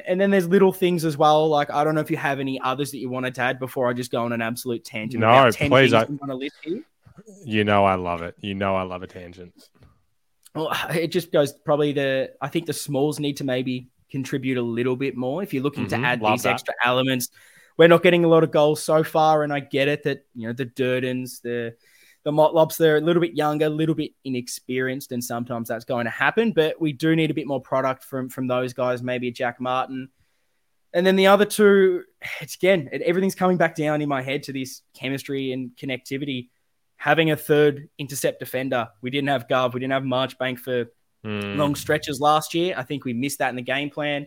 [0.06, 2.60] and then there's little things as well like i don't know if you have any
[2.60, 5.50] others that you wanted to add before i just go on an absolute tangent no
[5.52, 6.82] please I, want to list here.
[7.44, 9.52] you know i love it you know i love a tangent
[10.56, 12.32] well, it just goes probably the.
[12.40, 15.86] I think the smalls need to maybe contribute a little bit more if you're looking
[15.86, 16.54] mm-hmm, to add these that.
[16.54, 17.28] extra elements.
[17.76, 20.48] We're not getting a lot of goals so far, and I get it that you
[20.48, 21.76] know the Durdins, the
[22.26, 26.06] the Motlops, they're a little bit younger, a little bit inexperienced, and sometimes that's going
[26.06, 26.50] to happen.
[26.50, 30.08] But we do need a bit more product from from those guys, maybe Jack Martin.
[30.92, 32.02] And then the other two,
[32.40, 36.48] it's again, it, everything's coming back down in my head to this chemistry and connectivity.
[36.96, 40.86] Having a third intercept defender, we didn't have Gov, we didn't have Marchbank for
[41.24, 41.56] mm.
[41.56, 42.74] long stretches last year.
[42.76, 44.26] I think we missed that in the game plan.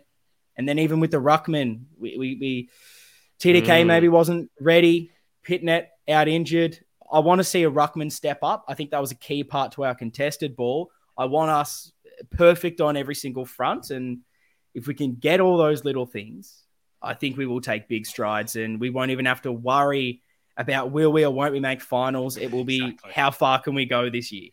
[0.56, 2.70] And then even with the ruckman, we, we, we
[3.42, 3.88] TDK mm.
[3.88, 5.12] maybe wasn't ready.
[5.46, 6.80] Pittonet out injured.
[7.12, 8.66] I want to see a ruckman step up.
[8.68, 10.92] I think that was a key part to our contested ball.
[11.18, 11.92] I want us
[12.32, 14.20] perfect on every single front, and
[14.74, 16.64] if we can get all those little things,
[17.02, 20.22] I think we will take big strides, and we won't even have to worry
[20.58, 22.38] about will we or won't we make finals.
[22.38, 23.12] It will be exactly.
[23.14, 24.50] how far can we go this year.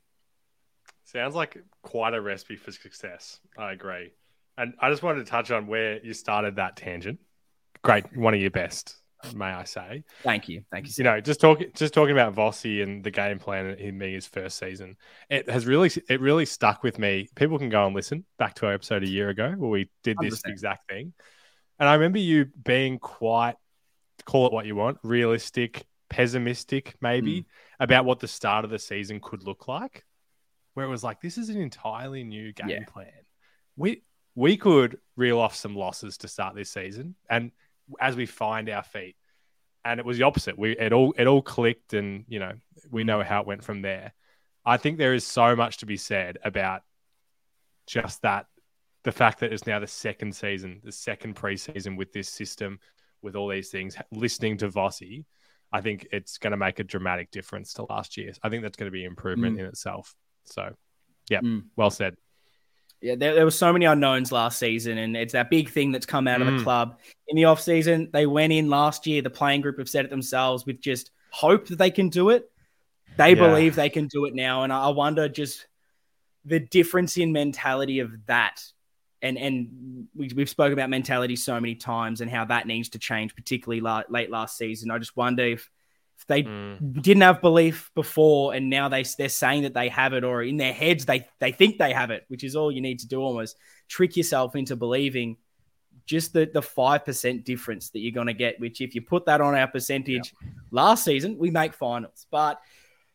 [1.05, 3.41] Sounds like quite a recipe for success.
[3.59, 4.13] I agree.
[4.57, 7.19] And I just wanted to touch on where you started that tangent.
[7.83, 8.97] Great, one of your best
[9.35, 10.05] may I say?
[10.23, 10.93] Thank you, thank you.
[10.93, 11.03] Sir.
[11.03, 14.27] You know, just talking just talking about Vossi and the game plan in me his
[14.27, 14.97] first season,
[15.29, 17.29] it has really it really stuck with me.
[17.35, 20.17] People can go and listen back to our episode a year ago where we did
[20.21, 20.51] this 100%.
[20.51, 21.13] exact thing,
[21.79, 23.57] and I remember you being quite
[24.25, 27.45] call it what you want, realistic, pessimistic, maybe mm.
[27.81, 30.05] about what the start of the season could look like,
[30.75, 32.85] where it was like this is an entirely new game yeah.
[32.87, 33.13] plan.
[33.77, 34.03] We
[34.35, 37.51] we could reel off some losses to start this season and
[38.01, 39.17] as we find our feet.
[39.85, 40.59] And it was the opposite.
[40.59, 42.53] We it all it all clicked, and you know
[42.91, 44.13] we know how it went from there.
[44.65, 46.83] I think there is so much to be said about
[47.87, 48.47] just that
[49.05, 52.81] the fact that it's now the second season, the second preseason with this system,
[53.23, 55.25] with all these things, listening to Vossi,
[55.71, 58.33] I think it's going to make a dramatic difference to last year.
[58.43, 59.61] I think that's going to be improvement mm.
[59.61, 60.17] in itself.
[60.47, 60.75] So,
[61.31, 61.63] yeah, mm.
[61.77, 62.17] well said
[63.07, 66.07] yeah, there, there were so many unknowns last season, and it's that big thing that's
[66.07, 66.49] come out mm.
[66.49, 66.63] of the mm.
[66.65, 68.11] club in the off season.
[68.13, 69.23] They went in last year.
[69.23, 72.51] The playing group have said it themselves with just hope that they can do it.
[73.17, 73.47] They yeah.
[73.47, 75.69] believe they can do it now, and I wonder just
[76.45, 78.61] the difference in mentality of that.
[79.23, 82.99] And and we, we've spoken about mentality so many times and how that needs to
[82.99, 84.91] change, particularly la- late last season.
[84.91, 85.71] I just wonder if if
[86.29, 87.03] they mm.
[87.03, 90.57] didn't have belief before and now they they're saying that they have it or in
[90.57, 93.21] their heads they they think they have it which is all you need to do
[93.21, 93.57] almost
[93.89, 95.37] trick yourself into believing
[96.07, 99.41] just the the 5% difference that you're going to get which if you put that
[99.41, 100.53] on our percentage yep.
[100.71, 102.61] last season we make finals but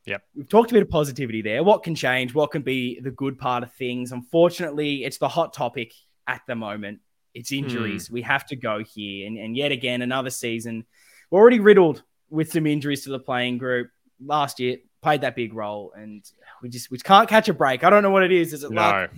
[0.06, 0.24] Yep.
[0.36, 1.64] We've talked a bit of positivity there.
[1.64, 2.34] What can change?
[2.34, 4.12] What can be the good part of things?
[4.12, 5.94] Unfortunately, it's the hot topic
[6.28, 7.02] at the moment.
[7.34, 8.08] It's injuries.
[8.08, 8.12] Mm.
[8.12, 9.28] We have to go here.
[9.28, 10.86] And, and yet again, another season.
[11.30, 15.54] We're already riddled with some injuries to the playing group last year played that big
[15.54, 16.24] role, and
[16.62, 17.84] we just we can't catch a break.
[17.84, 18.54] I don't know what it is.
[18.54, 18.82] Is it no.
[18.82, 19.12] luck?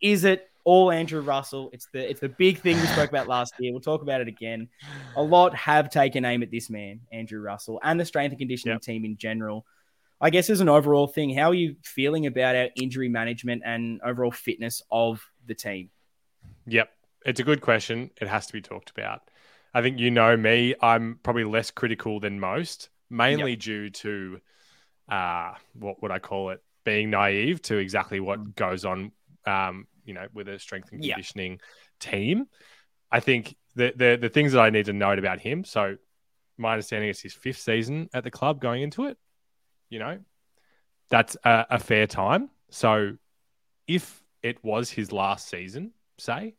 [0.00, 1.70] Is it all Andrew Russell?
[1.72, 3.72] It's the it's the big thing we spoke about last year.
[3.72, 4.68] We'll talk about it again.
[5.16, 8.74] A lot have taken aim at this man, Andrew Russell, and the strength and conditioning
[8.74, 8.82] yep.
[8.82, 9.64] team in general.
[10.22, 14.02] I guess as an overall thing, how are you feeling about our injury management and
[14.04, 15.88] overall fitness of the team?
[16.66, 16.90] Yep,
[17.24, 18.10] it's a good question.
[18.20, 19.22] It has to be talked about.
[19.72, 20.74] I think you know me.
[20.80, 23.60] I'm probably less critical than most, mainly yep.
[23.60, 24.40] due to
[25.08, 26.62] uh, what would I call it?
[26.84, 28.54] Being naive to exactly what mm.
[28.56, 29.12] goes on,
[29.46, 31.60] um, you know, with a strength and conditioning yep.
[32.00, 32.46] team.
[33.12, 35.64] I think the, the the things that I need to note about him.
[35.64, 35.96] So,
[36.56, 39.18] my understanding is his fifth season at the club going into it.
[39.88, 40.18] You know,
[41.10, 42.50] that's a, a fair time.
[42.70, 43.16] So,
[43.86, 46.54] if it was his last season, say,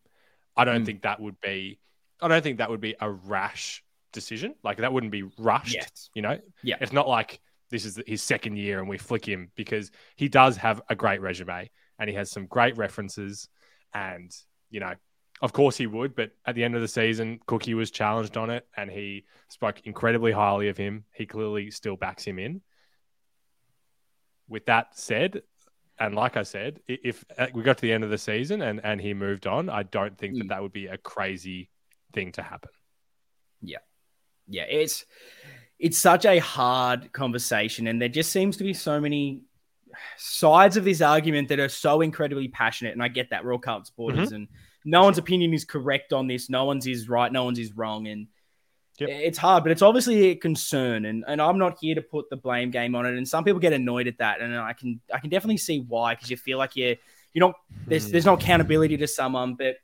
[0.55, 0.85] I don't mm.
[0.85, 1.79] think that would be
[2.21, 4.55] I don't think that would be a rash decision.
[4.63, 5.73] Like that wouldn't be rushed.
[5.73, 6.09] Yes.
[6.13, 6.75] You know, yeah.
[6.79, 10.57] It's not like this is his second year and we flick him because he does
[10.57, 13.47] have a great resume and he has some great references.
[13.93, 14.31] And
[14.69, 14.93] you know,
[15.41, 18.49] of course he would, but at the end of the season, Cookie was challenged on
[18.49, 21.05] it and he spoke incredibly highly of him.
[21.13, 22.61] He clearly still backs him in.
[24.47, 25.41] With that said,
[25.97, 28.81] and like I said, if uh, we got to the end of the season and,
[28.83, 30.49] and he moved on, I don't think that mm.
[30.49, 31.69] that would be a crazy
[32.13, 32.69] thing to happen.
[33.61, 33.79] Yeah.
[34.47, 34.63] Yeah.
[34.63, 35.05] It's
[35.79, 37.87] it's such a hard conversation.
[37.87, 39.43] And there just seems to be so many
[40.17, 42.93] sides of this argument that are so incredibly passionate.
[42.93, 44.35] And I get that we're all Carlton supporters mm-hmm.
[44.35, 44.47] and
[44.85, 46.49] no one's opinion is correct on this.
[46.49, 47.31] No one's is right.
[47.31, 48.07] No one's is wrong.
[48.07, 48.27] And
[48.99, 49.09] Yep.
[49.09, 52.35] It's hard, but it's obviously a concern, and, and I'm not here to put the
[52.35, 53.17] blame game on it.
[53.17, 56.13] And some people get annoyed at that, and I can I can definitely see why
[56.13, 56.97] because you feel like you're
[57.33, 57.55] you're not
[57.87, 59.77] there's there's no accountability to someone, but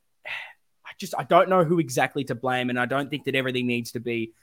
[0.97, 3.91] just I don't know who exactly to blame, and I don't think that everything needs
[3.91, 4.33] to be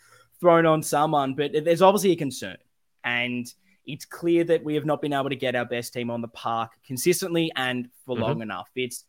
[0.40, 1.34] thrown on someone.
[1.34, 2.56] But there's obviously a concern,
[3.04, 3.46] and
[3.86, 6.28] it's clear that we have not been able to get our best team on the
[6.28, 8.24] park consistently and for mm-hmm.
[8.24, 8.70] long enough.
[8.74, 9.04] It's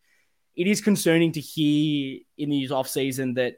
[0.55, 3.55] it is concerning to hear in the off season that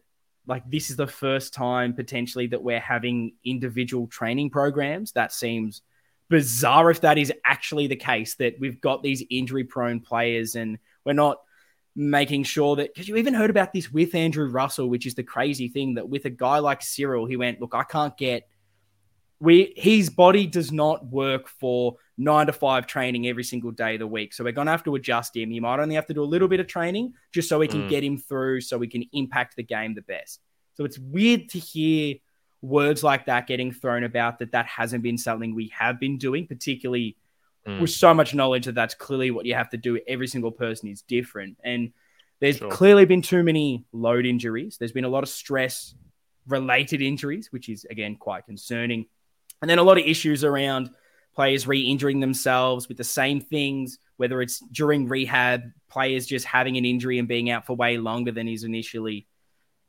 [0.47, 5.11] like this is the first time potentially that we're having individual training programs.
[5.11, 5.81] That seems
[6.29, 10.77] bizarre if that is actually the case that we've got these injury prone players and
[11.05, 11.37] we're not
[11.97, 15.23] making sure that because you even heard about this with Andrew Russell, which is the
[15.23, 18.47] crazy thing that with a guy like Cyril, he went, Look, I can't get
[19.39, 23.99] we his body does not work for nine to five training every single day of
[23.99, 24.33] the week.
[24.33, 25.51] So we're gonna have to adjust him.
[25.51, 27.83] He might only have to do a little bit of training just so we can
[27.83, 27.89] mm.
[27.89, 30.39] get him through so we can impact the game the best.
[30.75, 32.15] So it's weird to hear
[32.61, 36.47] words like that getting thrown about that that hasn't been something we have been doing,
[36.47, 37.17] particularly
[37.67, 37.81] mm.
[37.81, 39.99] with so much knowledge that that's clearly what you have to do.
[40.07, 41.57] Every single person is different.
[41.63, 41.91] And
[42.39, 42.69] there's sure.
[42.69, 44.77] clearly been too many load injuries.
[44.77, 45.93] There's been a lot of stress
[46.47, 49.05] related injuries, which is, again, quite concerning.
[49.61, 50.91] And then a lot of issues around
[51.35, 56.77] players re injuring themselves with the same things, whether it's during rehab, players just having
[56.77, 59.27] an injury and being out for way longer than is initially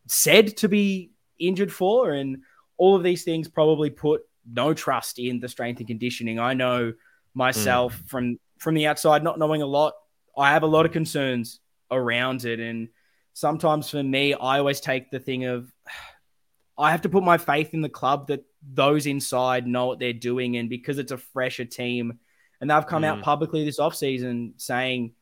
[0.07, 2.13] said to be injured for.
[2.13, 2.39] And
[2.77, 6.39] all of these things probably put no trust in the strength and conditioning.
[6.39, 6.95] I know
[7.35, 8.09] myself mm.
[8.09, 9.95] from from the outside, not knowing a lot,
[10.37, 11.61] I have a lot of concerns
[11.91, 12.61] around it.
[12.61, 12.89] And
[13.35, 15.73] sometimes for me, I always take the thing of
[16.79, 20.13] I have to put my faith in the club that those inside know what they're
[20.13, 20.57] doing.
[20.57, 22.21] And because it's a fresher team,
[22.61, 23.07] and they've come mm.
[23.07, 25.13] out publicly this offseason saying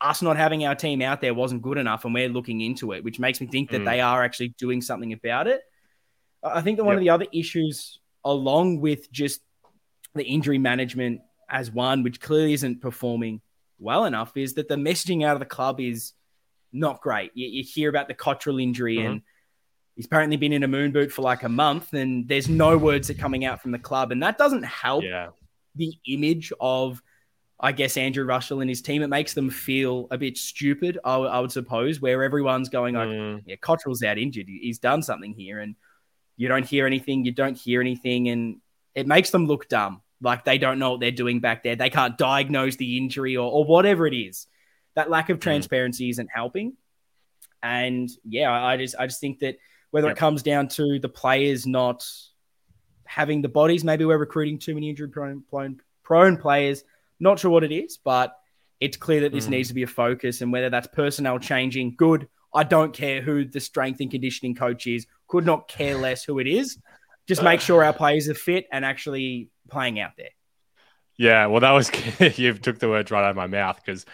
[0.00, 3.02] us not having our team out there wasn't good enough and we're looking into it,
[3.04, 3.84] which makes me think that mm.
[3.84, 5.62] they are actually doing something about it.
[6.42, 6.98] I think that one yep.
[6.98, 9.40] of the other issues, along with just
[10.14, 11.20] the injury management
[11.52, 13.40] as one, which clearly isn't performing
[13.78, 16.12] well enough, is that the messaging out of the club is
[16.72, 17.30] not great.
[17.34, 19.12] You, you hear about the Cottrell injury, mm-hmm.
[19.12, 19.22] and
[19.94, 23.10] he's apparently been in a moon boot for like a month, and there's no words
[23.10, 25.28] are coming out from the club, and that doesn't help yeah.
[25.76, 27.00] the image of.
[27.64, 31.14] I guess Andrew Russell and his team, it makes them feel a bit stupid, I,
[31.14, 33.40] I would suppose, where everyone's going like, mm.
[33.46, 34.48] yeah, Cottrell's out injured.
[34.48, 35.60] He's done something here.
[35.60, 35.76] And
[36.36, 38.56] you don't hear anything, you don't hear anything, and
[38.96, 40.02] it makes them look dumb.
[40.22, 41.76] Like they don't know what they're doing back there.
[41.76, 44.46] They can't diagnose the injury or, or whatever it is.
[44.94, 45.42] That lack of mm.
[45.42, 46.10] transparency mm.
[46.10, 46.74] isn't helping.
[47.62, 49.56] And yeah, I just I just think that
[49.90, 50.16] whether yep.
[50.16, 52.06] it comes down to the players not
[53.04, 56.84] having the bodies, maybe we're recruiting too many injury prone, prone, prone players.
[57.20, 58.36] Not sure what it is, but
[58.80, 59.50] it's clear that this mm.
[59.50, 60.40] needs to be a focus.
[60.40, 62.28] And whether that's personnel changing, good.
[62.54, 66.38] I don't care who the strength and conditioning coach is could not care less who
[66.38, 66.78] it is.
[67.26, 70.30] Just make sure our players are fit and actually playing out there.
[71.16, 71.90] Yeah, well, that was
[72.38, 74.06] you took the words right out of my mouth because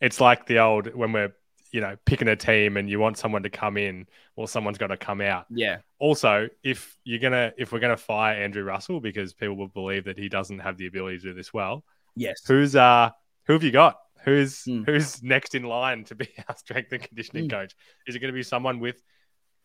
[0.00, 1.32] it's like the old when we're
[1.72, 4.88] you know picking a team and you want someone to come in, well, someone's got
[4.88, 5.46] to come out.
[5.50, 5.78] Yeah.
[5.98, 10.18] Also, if you're gonna if we're gonna fire Andrew Russell because people will believe that
[10.18, 12.40] he doesn't have the ability to do this well, yes.
[12.46, 13.10] Who's uh
[13.46, 13.98] who have you got?
[14.24, 14.84] Who's mm.
[14.86, 17.50] who's next in line to be our strength and conditioning mm.
[17.50, 17.74] coach?
[18.06, 19.02] Is it going to be someone with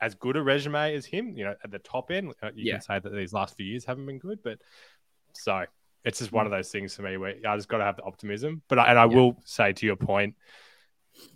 [0.02, 1.38] as good a resume as him.
[1.38, 2.74] You know, at the top end, you yeah.
[2.74, 4.58] can say that these last few years haven't been good, but
[5.34, 5.66] so
[6.04, 8.04] it's just one of those things for me where I just got to have the
[8.04, 8.62] optimism.
[8.68, 9.16] But I, and I yeah.
[9.16, 10.36] will say to your point,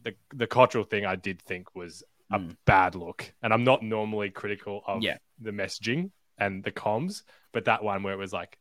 [0.03, 2.55] the the Cottrell thing I did think was a mm.
[2.65, 5.17] bad look, and I'm not normally critical of yeah.
[5.39, 8.57] the messaging and the comms, but that one where it was like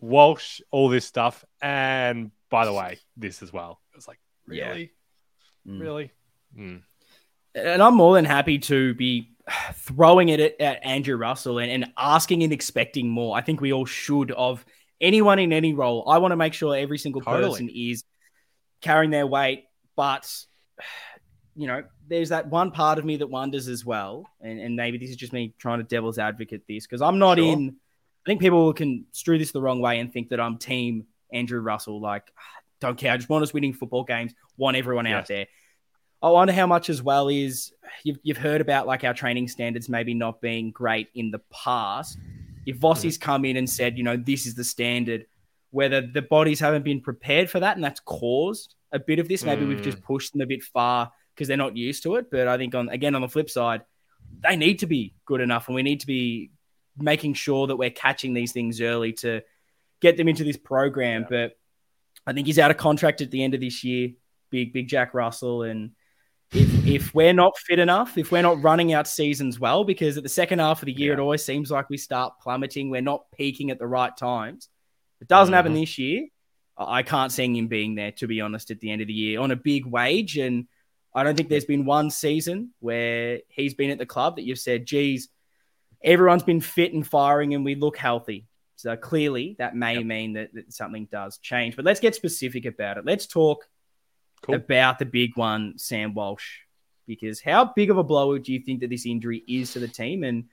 [0.00, 3.80] Walsh, all this stuff, and by the way, this as well.
[3.92, 4.92] It was like really,
[5.64, 5.72] yeah.
[5.72, 5.80] mm.
[5.80, 6.12] really.
[6.58, 6.82] Mm
[7.54, 9.30] and I'm more than happy to be
[9.74, 13.36] throwing it at, Andrew Russell and, and, asking and expecting more.
[13.36, 14.64] I think we all should of
[15.00, 16.08] anyone in any role.
[16.08, 17.50] I want to make sure every single totally.
[17.50, 18.04] person is
[18.80, 19.64] carrying their weight,
[19.96, 20.32] but
[21.54, 24.98] you know, there's that one part of me that wonders as well, and, and maybe
[24.98, 27.52] this is just me trying to devil's advocate this because I'm not sure.
[27.52, 27.76] in.
[28.24, 31.60] I think people can strew this the wrong way and think that I'm team Andrew
[31.60, 32.00] Russell.
[32.00, 33.12] Like, ah, don't care.
[33.12, 34.32] I just want us winning football games.
[34.56, 35.14] Want everyone yes.
[35.14, 35.46] out there.
[36.22, 37.72] I wonder how much as well is
[38.04, 42.18] you've, you've heard about like our training standards maybe not being great in the past.
[42.64, 43.22] If Vossi's mm.
[43.22, 45.26] come in and said, you know, this is the standard,
[45.70, 49.44] whether the bodies haven't been prepared for that and that's caused a bit of this,
[49.44, 49.68] maybe mm.
[49.68, 50.04] we've just mm.
[50.04, 52.30] pushed them a bit far because they're not used to it.
[52.30, 53.82] But I think on again on the flip side,
[54.42, 56.52] they need to be good enough and we need to be
[56.98, 59.42] making sure that we're catching these things early to
[60.00, 61.22] get them into this program.
[61.22, 61.28] Yeah.
[61.30, 61.58] But
[62.26, 64.10] I think he's out of contract at the end of this year.
[64.50, 65.92] Big, big Jack Russell and
[66.52, 70.22] if if we're not fit enough, if we're not running out seasons well, because at
[70.22, 71.18] the second half of the year, yeah.
[71.18, 72.90] it always seems like we start plummeting.
[72.90, 74.68] We're not peaking at the right times.
[75.20, 75.56] It doesn't mm-hmm.
[75.56, 76.26] happen this year.
[76.76, 79.40] I can't see him being there, to be honest, at the end of the year
[79.40, 80.36] on a big wage.
[80.36, 80.66] And
[81.14, 84.58] I don't think there's been one season where he's been at the club that you've
[84.58, 85.28] said, geez,
[86.02, 88.46] everyone's been fit and firing and we look healthy.
[88.76, 90.04] So clearly that may yep.
[90.04, 91.76] mean that, that something does change.
[91.76, 93.04] But let's get specific about it.
[93.04, 93.66] Let's talk
[94.42, 94.56] cool.
[94.56, 96.58] about the big one, Sam Walsh,
[97.06, 99.88] because how big of a blow do you think that this injury is to the
[99.88, 100.24] team?
[100.24, 100.44] And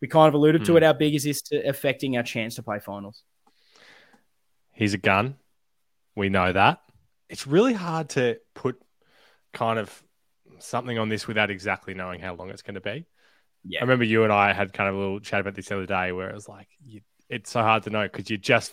[0.00, 0.66] we kind of alluded hmm.
[0.66, 0.82] to it.
[0.82, 3.22] How big is this to affecting our chance to play finals?
[4.72, 5.36] He's a gun.
[6.16, 6.80] We know that.
[7.28, 8.82] It's really hard to put
[9.52, 10.02] kind of
[10.58, 13.06] something on this without exactly knowing how long it's going to be.
[13.64, 13.80] Yeah.
[13.80, 15.86] I remember you and I had kind of a little chat about this the other
[15.86, 18.72] day where it was like, you, it's so hard to know because you just,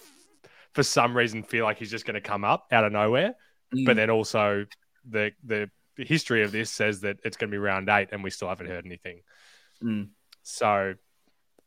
[0.74, 3.36] for some reason, feel like he's just going to come up out of nowhere.
[3.76, 3.86] Mm.
[3.86, 4.66] But then also
[5.10, 8.30] the, the history of this says that it's going to be round eight and we
[8.30, 9.22] still haven't heard anything.
[9.84, 10.10] Mm.
[10.44, 10.96] So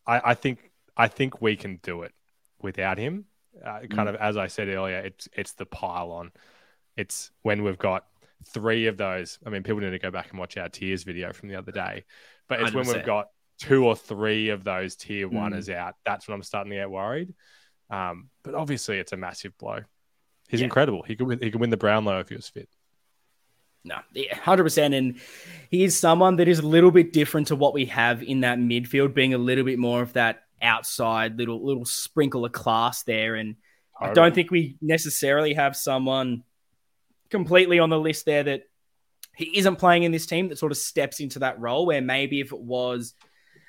[0.06, 2.12] I, I, think, I think we can do it
[2.60, 3.26] without him.
[3.62, 4.08] Uh, kind mm.
[4.08, 6.32] of, as I said earlier, it's, it's the pile on.
[6.96, 8.06] It's when we've got
[8.46, 9.38] three of those.
[9.46, 11.72] I mean, people need to go back and watch our tiers video from the other
[11.72, 12.04] day,
[12.48, 12.74] but it's 100%.
[12.74, 15.32] when we've got two or three of those tier mm.
[15.32, 15.94] one is out.
[16.04, 17.32] That's when I'm starting to get worried.
[17.90, 19.80] Um, but obviously, it's a massive blow.
[20.52, 20.66] He's yeah.
[20.66, 21.02] incredible.
[21.02, 22.68] He could win, he could win the Brownlow if he was fit.
[23.84, 23.96] No,
[24.32, 25.18] hundred percent, and
[25.70, 28.58] he is someone that is a little bit different to what we have in that
[28.58, 33.34] midfield, being a little bit more of that outside little little sprinkle of class there.
[33.34, 33.56] And
[33.98, 36.44] I don't think we necessarily have someone
[37.30, 38.64] completely on the list there that
[39.34, 42.40] he isn't playing in this team that sort of steps into that role where maybe
[42.40, 43.14] if it was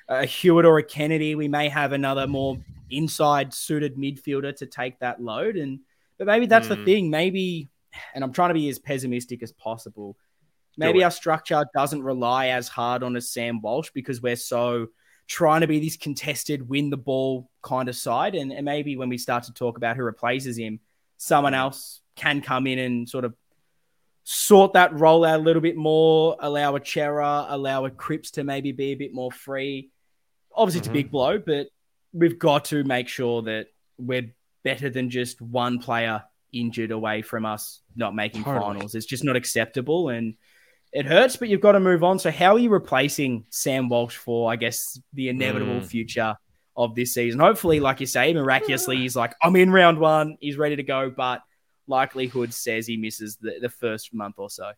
[0.06, 2.58] a Hewitt or a Kennedy, we may have another more
[2.90, 5.56] inside suited midfielder to take that load.
[5.56, 5.80] And
[6.18, 6.76] but maybe that's mm.
[6.76, 7.10] the thing.
[7.10, 7.70] Maybe,
[8.14, 10.16] and I'm trying to be as pessimistic as possible.
[10.76, 14.88] Maybe our structure doesn't rely as hard on a Sam Walsh because we're so
[15.28, 18.34] trying to be this contested, win the ball kind of side.
[18.34, 20.80] And, and maybe when we start to talk about who replaces him,
[21.16, 23.34] someone else can come in and sort of
[24.24, 28.44] sort that role out a little bit more, allow a Cerra, allow a Cripps to
[28.44, 29.90] maybe be a bit more free.
[30.54, 30.84] Obviously, mm-hmm.
[30.84, 31.12] it's a big mm-hmm.
[31.12, 31.68] blow, but
[32.12, 33.66] we've got to make sure that
[33.98, 38.64] we're better than just one player injured away from us not making totally.
[38.64, 38.94] finals.
[38.94, 40.34] It's just not acceptable and
[40.92, 42.18] it hurts, but you've got to move on.
[42.18, 45.84] So, how are you replacing Sam Walsh for, I guess, the inevitable mm.
[45.84, 46.36] future
[46.76, 47.40] of this season?
[47.40, 51.10] Hopefully, like you say, miraculously, he's like, I'm in round one, he's ready to go,
[51.10, 51.42] but
[51.88, 54.70] likelihood says he misses the, the first month or so.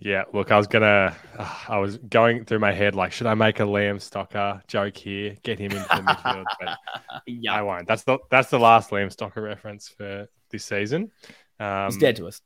[0.00, 3.34] Yeah, look, I was gonna, uh, I was going through my head like, should I
[3.34, 6.44] make a Liam Stocker joke here, get him into the midfield?
[6.60, 6.78] But
[7.26, 7.86] yeah, I won't.
[7.86, 11.12] That's the that's the last Liam Stocker reference for this season.
[11.60, 12.40] Um, He's dead to us.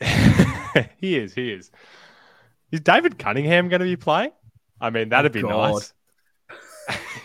[0.98, 1.32] he is.
[1.34, 1.70] He is.
[2.72, 4.32] Is David Cunningham going to be playing?
[4.80, 5.74] I mean, that'd be God.
[5.74, 5.92] nice.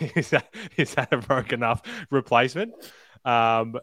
[0.16, 2.72] is that is that a broken enough replacement?
[3.24, 3.76] Um,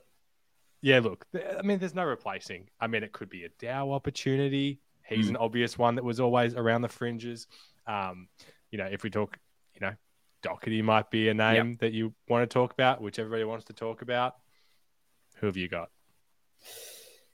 [0.82, 2.70] yeah, look, I mean, there's no replacing.
[2.80, 4.80] I mean, it could be a Dow opportunity.
[5.08, 5.30] He's mm.
[5.30, 7.48] an obvious one that was always around the fringes.
[7.88, 8.28] Um,
[8.72, 9.38] you know, if we talk,
[9.74, 9.94] you know,
[10.44, 11.80] Docherty might be a name yep.
[11.80, 14.36] that you want to talk about, which everybody wants to talk about.
[15.38, 15.90] Who have you got?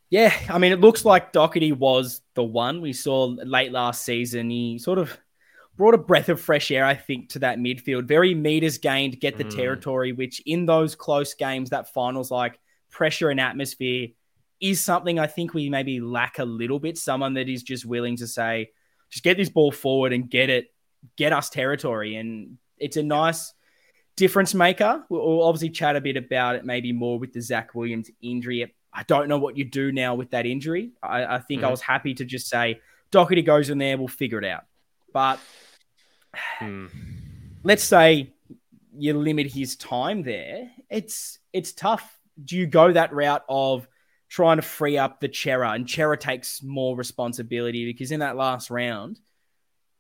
[0.10, 4.50] Yeah, I mean, it looks like Docherty was the one we saw late last season.
[4.50, 5.18] He sort of
[5.76, 8.06] brought a breath of fresh air, I think, to that midfield.
[8.06, 9.56] Very meters gained, get the mm.
[9.56, 12.60] territory, which in those close games, that finals like
[12.94, 14.10] pressure and atmosphere
[14.62, 16.98] is something I think we maybe lack a little bit.
[16.98, 18.70] Someone that is just willing to say,
[19.10, 20.68] just get this ball forward and get it,
[21.18, 22.16] get us territory.
[22.16, 23.54] And it's a nice
[24.16, 25.04] difference maker.
[25.10, 28.74] We'll obviously chat a bit about it, maybe more with the Zach Williams injury.
[28.94, 30.92] I don't know what you do now with that injury.
[31.02, 31.68] I, I think mm-hmm.
[31.68, 32.80] I was happy to just say,
[33.12, 34.64] Docherty goes in there, we'll figure it out.
[35.12, 35.40] But
[36.60, 36.90] mm.
[37.64, 38.34] let's say
[38.98, 40.72] you limit his time there.
[40.90, 43.88] It's it's tough do you go that route of
[44.30, 48.70] trying to free up the Cerra and Cerra takes more responsibility because in that last
[48.72, 49.20] round,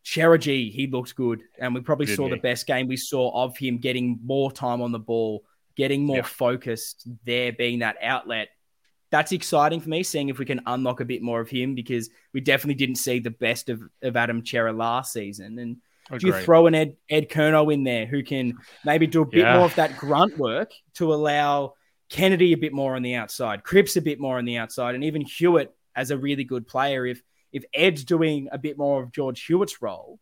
[0.03, 1.43] Cerra G, he looked good.
[1.59, 2.31] And we probably Didn't saw he?
[2.31, 5.43] the best game we saw of him getting more time on the ball,
[5.75, 8.49] getting more focused there, being that outlet.
[9.11, 12.09] That's exciting for me, seeing if we can unlock a bit more of him because
[12.33, 15.59] we definitely didn't see the best of, of Adam Cerra last season.
[15.59, 15.77] And
[16.19, 19.41] do you throw an Ed, Ed Curnow in there who can maybe do a bit
[19.41, 19.57] yeah.
[19.57, 21.75] more of that grunt work to allow
[22.13, 25.03] Kennedy a bit more on the outside, Cripps a bit more on the outside, and
[25.03, 27.07] even Hewitt as a really good player.
[27.07, 30.19] If if Ed's doing a bit more of George Hewitt's role,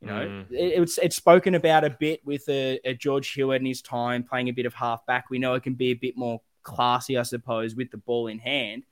[0.00, 0.50] you know, mm.
[0.50, 4.22] it, it's it's spoken about a bit with a, a, George Hewitt in his time
[4.22, 5.26] playing a bit of halfback.
[5.28, 8.38] We know it can be a bit more classy, I suppose, with the ball in
[8.38, 8.86] hand.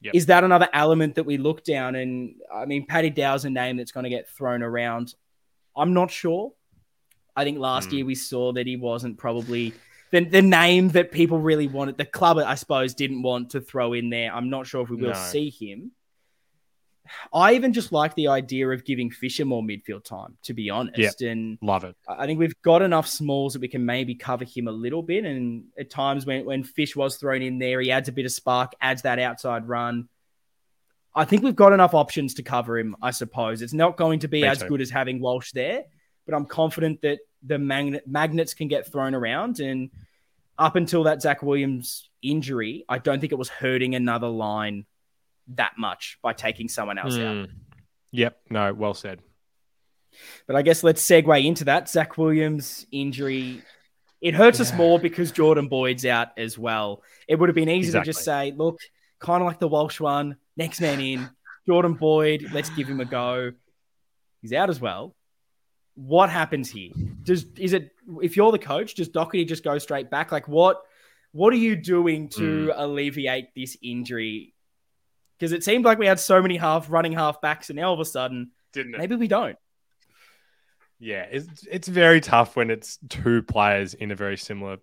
[0.00, 0.16] Yep.
[0.16, 1.94] Is that another element that we look down?
[1.94, 5.14] And I mean, Paddy Dow's a name that's going to get thrown around.
[5.76, 6.54] I'm not sure.
[7.36, 7.92] I think last mm.
[7.92, 9.74] year we saw that he wasn't probably
[10.10, 13.92] the, the name that people really wanted, the club, I suppose, didn't want to throw
[13.92, 14.32] in there.
[14.32, 15.14] I'm not sure if we will no.
[15.14, 15.92] see him.
[17.32, 21.20] I even just like the idea of giving Fisher more midfield time, to be honest.
[21.20, 21.96] Yeah, and love it.
[22.06, 25.24] I think we've got enough smalls that we can maybe cover him a little bit.
[25.24, 28.32] And at times when, when Fish was thrown in there, he adds a bit of
[28.32, 30.08] spark, adds that outside run.
[31.14, 33.62] I think we've got enough options to cover him, I suppose.
[33.62, 34.68] It's not going to be Me as too.
[34.68, 35.84] good as having Walsh there,
[36.26, 39.90] but I'm confident that the magnet magnets can get thrown around, and
[40.58, 44.86] up until that Zach Williams injury, I don't think it was hurting another line
[45.54, 47.24] that much by taking someone else mm.
[47.24, 47.48] out.
[47.48, 47.54] Hmm.
[48.12, 48.40] Yep.
[48.50, 49.20] No, well said.
[50.46, 51.88] But I guess let's segue into that.
[51.88, 53.62] Zach Williams injury.
[54.20, 54.64] It hurts yeah.
[54.64, 57.02] us more because Jordan Boyd's out as well.
[57.28, 58.12] It would have been easy exactly.
[58.12, 58.80] to just say, look,
[59.20, 61.30] kind of like the Walsh one, next man in,
[61.66, 63.52] Jordan Boyd, let's give him a go.
[64.40, 65.14] He's out as well.
[65.98, 66.92] What happens here?
[67.24, 67.90] Does is it
[68.22, 70.30] if you're the coach, does Docherty just go straight back?
[70.30, 70.80] Like what
[71.32, 72.74] what are you doing to mm.
[72.76, 74.54] alleviate this injury?
[75.38, 77.94] Because it seemed like we had so many half running half backs, and now all
[77.94, 78.98] of a sudden, didn't it?
[78.98, 79.56] Maybe we don't.
[81.00, 84.78] Yeah, it's it's very tough when it's two players in a very similar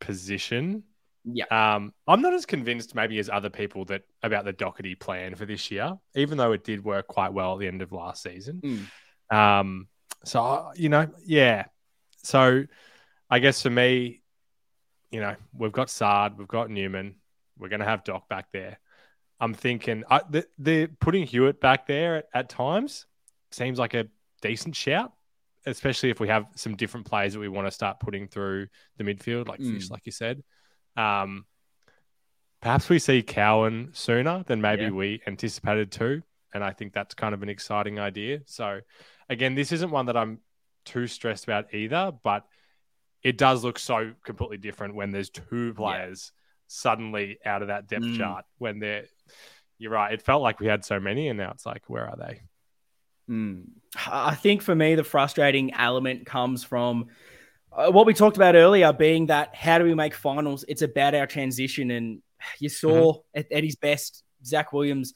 [0.00, 0.84] position.
[1.24, 1.46] Yeah.
[1.50, 5.46] Um, I'm not as convinced maybe as other people that about the Docherty plan for
[5.46, 8.88] this year, even though it did work quite well at the end of last season.
[9.30, 9.34] Mm.
[9.34, 9.88] Um,
[10.24, 11.64] so you know, yeah.
[12.22, 12.64] So
[13.30, 14.22] I guess for me,
[15.10, 17.16] you know, we've got Saad, we've got Newman,
[17.58, 18.78] we're going to have Doc back there.
[19.40, 23.06] I'm thinking uh, the, the putting Hewitt back there at, at times
[23.50, 24.06] seems like a
[24.40, 25.12] decent shout
[25.66, 29.04] especially if we have some different players that we want to start putting through the
[29.04, 29.74] midfield, like mm.
[29.74, 30.42] Fish, like you said.
[30.96, 31.46] Um,
[32.60, 34.90] perhaps we see Cowan sooner than maybe yeah.
[34.90, 36.22] we anticipated too.
[36.52, 38.40] And I think that's kind of an exciting idea.
[38.46, 38.80] So,
[39.28, 40.40] again, this isn't one that I'm
[40.84, 42.44] too stressed about either, but
[43.22, 46.40] it does look so completely different when there's two players yeah.
[46.66, 48.18] suddenly out of that depth mm.
[48.18, 48.44] chart.
[48.58, 49.04] When they're,
[49.78, 52.16] you're right, it felt like we had so many, and now it's like, where are
[52.16, 52.40] they?
[53.30, 53.64] Mm.
[54.06, 57.06] I think for me, the frustrating element comes from
[57.72, 60.64] uh, what we talked about earlier, being that how do we make finals?
[60.68, 61.90] It's about our transition.
[61.90, 62.22] And
[62.60, 63.40] you saw mm-hmm.
[63.40, 65.14] at, at his best, Zach Williams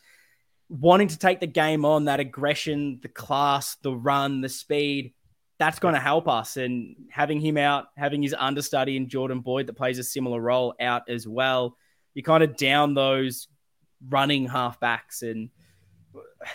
[0.69, 5.15] wanting to take the game on, that aggression, the class, the run, the speed.
[5.59, 6.57] That's going to help us.
[6.57, 10.75] And having him out, having his understudy in Jordan Boyd that plays a similar role
[10.81, 11.77] out as well,
[12.15, 13.49] you kind of down those
[14.09, 15.51] running halfbacks and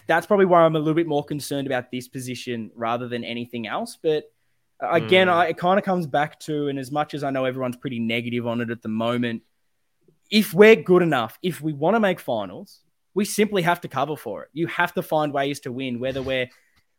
[0.07, 3.67] that's probably why I'm a little bit more concerned about this position rather than anything
[3.67, 3.97] else.
[4.01, 4.31] But
[4.79, 5.33] again, mm.
[5.33, 7.99] I, it kind of comes back to, and as much as I know everyone's pretty
[7.99, 9.43] negative on it at the moment,
[10.31, 12.79] if we're good enough, if we want to make finals,
[13.13, 14.49] we simply have to cover for it.
[14.53, 16.49] You have to find ways to win, whether we're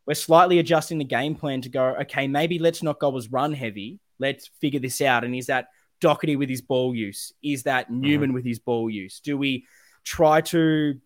[0.06, 3.52] we're slightly adjusting the game plan to go, okay, maybe let's not go as run
[3.52, 4.00] heavy.
[4.18, 5.24] Let's figure this out.
[5.24, 5.68] And is that
[6.00, 7.32] Docherty with his ball use?
[7.42, 8.34] Is that Newman mm-hmm.
[8.34, 9.20] with his ball use?
[9.20, 9.66] Do we
[10.04, 11.00] try to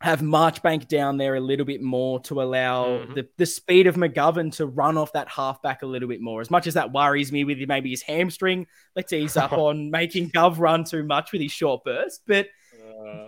[0.00, 3.14] have Marchbank down there a little bit more to allow mm-hmm.
[3.14, 6.40] the, the speed of McGovern to run off that halfback a little bit more.
[6.40, 10.30] As much as that worries me with maybe his hamstring, let's ease up on making
[10.30, 12.22] Gov run too much with his short burst.
[12.26, 12.48] But.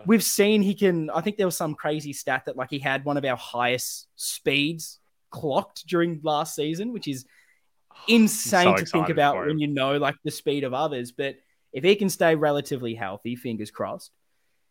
[0.06, 1.10] We've seen he can.
[1.10, 4.08] I think there was some crazy stat that like he had one of our highest
[4.16, 4.98] speeds
[5.30, 7.24] clocked during last season, which is
[8.08, 11.12] insane so to think about when you know like the speed of others.
[11.12, 11.36] But
[11.72, 14.12] if he can stay relatively healthy, fingers crossed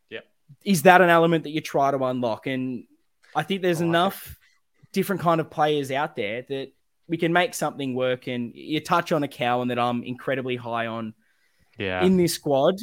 [0.09, 0.21] Yeah,
[0.63, 2.47] is that an element that you try to unlock?
[2.47, 2.85] And
[3.35, 4.37] I think there's enough
[4.91, 6.71] different kind of players out there that
[7.07, 8.27] we can make something work.
[8.27, 11.13] And you touch on a cow, and that I'm incredibly high on.
[11.77, 12.03] Yeah.
[12.03, 12.75] In this squad,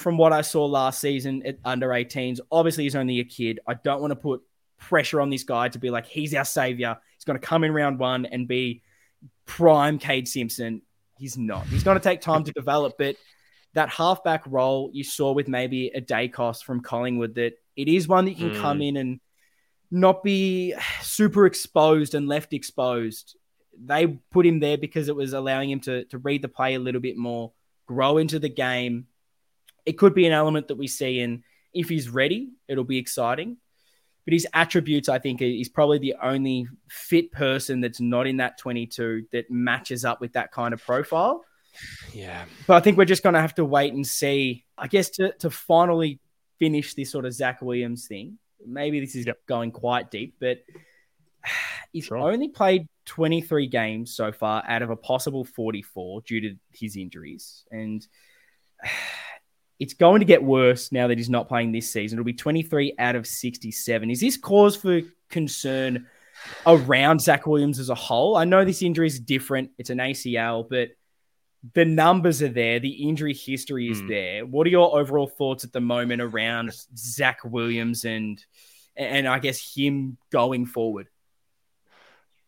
[0.00, 3.60] from what I saw last season at under 18s, obviously he's only a kid.
[3.66, 4.42] I don't want to put
[4.78, 6.96] pressure on this guy to be like he's our savior.
[7.14, 8.82] He's going to come in round one and be
[9.44, 10.82] prime Kade Simpson.
[11.18, 11.66] He's not.
[11.66, 13.16] He's going to take time to develop, but
[13.74, 18.24] that halfback role you saw with maybe a Daicos from Collingwood that it is one
[18.24, 18.60] that you can mm.
[18.62, 19.20] come in and
[19.90, 23.36] not be super exposed and left exposed.
[23.78, 26.78] They put him there because it was allowing him to, to read the play a
[26.78, 27.52] little bit more,
[27.86, 29.06] grow into the game.
[29.86, 33.56] It could be an element that we see, and if he's ready, it'll be exciting.
[34.24, 38.58] But his attributes, I think, he's probably the only fit person that's not in that
[38.58, 41.44] 22 that matches up with that kind of profile.
[42.12, 42.44] Yeah.
[42.66, 45.32] But I think we're just going to have to wait and see, I guess, to,
[45.38, 46.20] to finally
[46.58, 48.38] finish this sort of Zach Williams thing.
[48.64, 49.38] Maybe this is yep.
[49.46, 50.58] going quite deep, but
[51.92, 52.18] he's sure.
[52.18, 57.64] only played 23 games so far out of a possible 44 due to his injuries.
[57.70, 58.06] And
[59.80, 62.18] it's going to get worse now that he's not playing this season.
[62.18, 64.10] It'll be 23 out of 67.
[64.10, 65.00] Is this cause for
[65.30, 66.06] concern
[66.66, 68.36] around Zach Williams as a whole?
[68.36, 70.90] I know this injury is different, it's an ACL, but
[71.72, 74.08] the numbers are there, the injury history is mm.
[74.08, 74.46] there.
[74.46, 78.44] What are your overall thoughts at the moment around Zach Williams and
[78.96, 81.08] and I guess him going forward?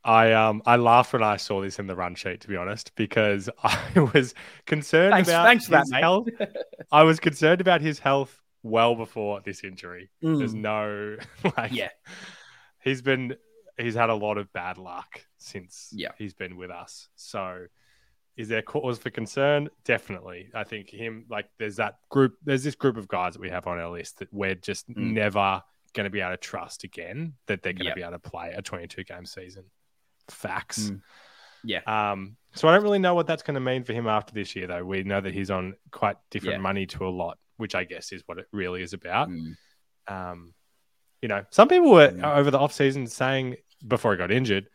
[0.04, 2.92] I um I laughed when I saw this in the run sheet to be honest
[2.96, 4.34] because I was
[4.66, 6.28] concerned thanks, about thanks his that, health.
[6.92, 10.10] I was concerned about his health well before this injury.
[10.22, 10.38] Mm.
[10.38, 11.16] There's no
[11.56, 11.90] like yeah.
[12.82, 13.36] He's been
[13.78, 16.10] he's had a lot of bad luck since yeah.
[16.18, 17.08] he's been with us.
[17.14, 17.66] So
[18.36, 19.68] is there cause for concern?
[19.84, 20.50] Definitely.
[20.54, 22.34] I think him like there's that group.
[22.44, 24.96] There's this group of guys that we have on our list that we're just mm.
[24.96, 27.96] never going to be able to trust again that they're going to yep.
[27.96, 29.64] be able to play a 22 game season.
[30.32, 30.90] Facts.
[30.90, 31.00] Mm.
[31.64, 31.80] Yeah.
[31.86, 32.36] Um.
[32.54, 34.66] So I don't really know what that's going to mean for him after this year,
[34.66, 34.84] though.
[34.84, 36.62] We know that he's on quite different yeah.
[36.62, 39.28] money to a lot, which I guess is what it really is about.
[39.28, 39.56] Mm.
[40.08, 40.54] Um.
[41.20, 42.36] You know, some people were mm.
[42.36, 43.56] over the off season saying
[43.86, 44.68] before he got injured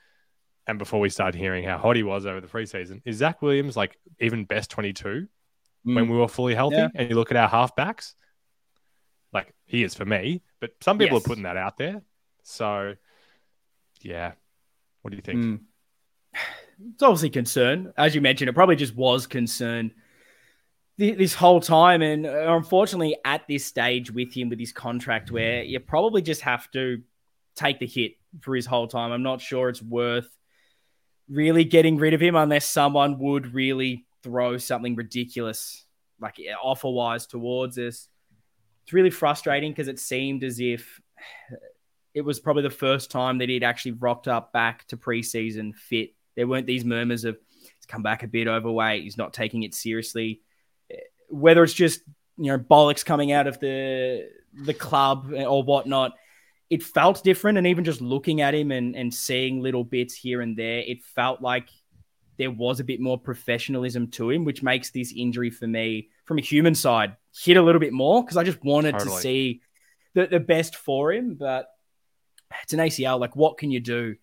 [0.66, 3.76] and before we started hearing how hot he was over the preseason, is Zach Williams
[3.76, 5.28] like even best 22
[5.86, 5.96] mm.
[5.96, 6.78] when we were fully healthy?
[6.78, 6.90] Yeah.
[6.96, 8.14] And you look at our halfbacks,
[9.34, 11.26] like he is for me, but some people yes.
[11.26, 12.02] are putting that out there.
[12.44, 12.96] So,
[14.02, 14.34] yeah.
[15.08, 15.42] What do you think?
[15.42, 15.60] Mm.
[16.94, 17.94] It's obviously concern.
[17.96, 19.94] As you mentioned, it probably just was concern
[20.98, 22.02] this whole time.
[22.02, 26.42] And uh, unfortunately, at this stage with him, with his contract, where you probably just
[26.42, 27.02] have to
[27.56, 29.14] take the hit for his whole time.
[29.14, 30.28] I'm not sure it's worth
[31.30, 35.86] really getting rid of him unless someone would really throw something ridiculous,
[36.20, 38.10] like offer wise, towards us.
[38.84, 41.00] It's really frustrating because it seemed as if
[42.18, 46.16] it was probably the first time that he'd actually rocked up back to preseason fit.
[46.36, 49.76] There weren't these murmurs of he's come back a bit overweight, he's not taking it
[49.76, 50.42] seriously.
[51.30, 52.02] Whether it's just
[52.38, 56.14] you know bollocks coming out of the the club or whatnot,
[56.72, 57.60] it felt different.
[57.60, 61.04] And even just looking at him and, and seeing little bits here and there, it
[61.04, 61.70] felt like
[62.40, 66.40] there was a bit more professionalism to him, which makes this injury for me, from
[66.40, 69.16] a human side, hit a little bit more because I just wanted totally.
[69.16, 69.62] to see
[70.16, 71.36] the, the best for him.
[71.36, 71.68] But
[72.64, 73.20] it's an ACL.
[73.20, 74.16] Like, what can you do?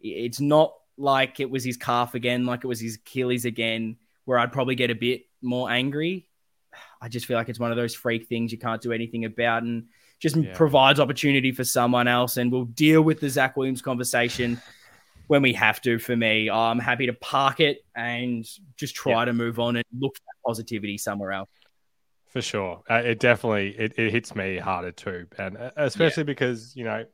[0.00, 4.38] It's not like it was his calf again, like it was his Achilles again, where
[4.38, 6.28] I'd probably get a bit more angry.
[7.00, 9.62] I just feel like it's one of those freak things you can't do anything about.
[9.62, 9.84] And
[10.22, 10.52] just yeah.
[10.54, 12.36] provides opportunity for someone else.
[12.36, 14.62] And we'll deal with the Zach Williams conversation
[15.26, 15.98] when we have to.
[15.98, 19.24] For me, I'm happy to park it and just try yeah.
[19.26, 21.50] to move on and look for positivity somewhere else.
[22.28, 26.26] For sure, uh, it definitely it, it hits me harder too, and uh, especially yeah.
[26.28, 27.04] because you know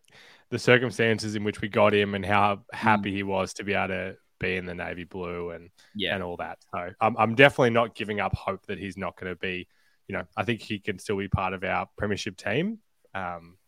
[0.50, 3.16] the circumstances in which we got him and how happy mm.
[3.16, 6.14] he was to be able to be in the navy blue and yeah.
[6.14, 6.58] and all that.
[6.72, 9.68] So I'm I'm definitely not giving up hope that he's not going to be.
[10.06, 12.78] You know, I think he can still be part of our premiership team.
[13.14, 13.58] Um,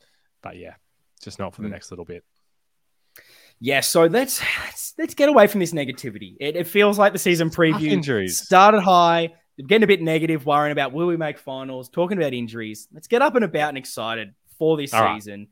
[0.43, 0.75] but yeah,
[1.23, 1.73] just not for the mm.
[1.73, 2.25] next little bit.
[3.63, 4.43] Yeah, so let's
[4.99, 6.35] let's get away from this negativity.
[6.41, 8.41] It, it feels like the season preview injuries.
[8.41, 9.35] started high,
[9.67, 12.89] getting a bit negative, worrying about will we make finals, talking about injuries.
[12.93, 15.41] Let's get up and about and excited for this All season.
[15.41, 15.49] Right.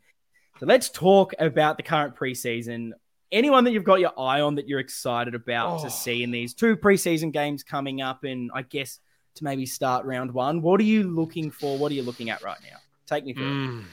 [0.60, 2.92] So let's talk about the current preseason.
[3.30, 5.84] Anyone that you've got your eye on that you're excited about oh.
[5.84, 8.98] to see in these two preseason games coming up, and I guess
[9.36, 10.62] to maybe start round one.
[10.62, 11.78] What are you looking for?
[11.78, 12.78] What are you looking at right now?
[13.06, 13.44] Take me through.
[13.68, 13.84] Mm,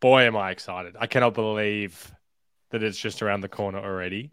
[0.00, 0.96] boy, am I excited!
[0.98, 2.12] I cannot believe
[2.70, 4.32] that it's just around the corner already.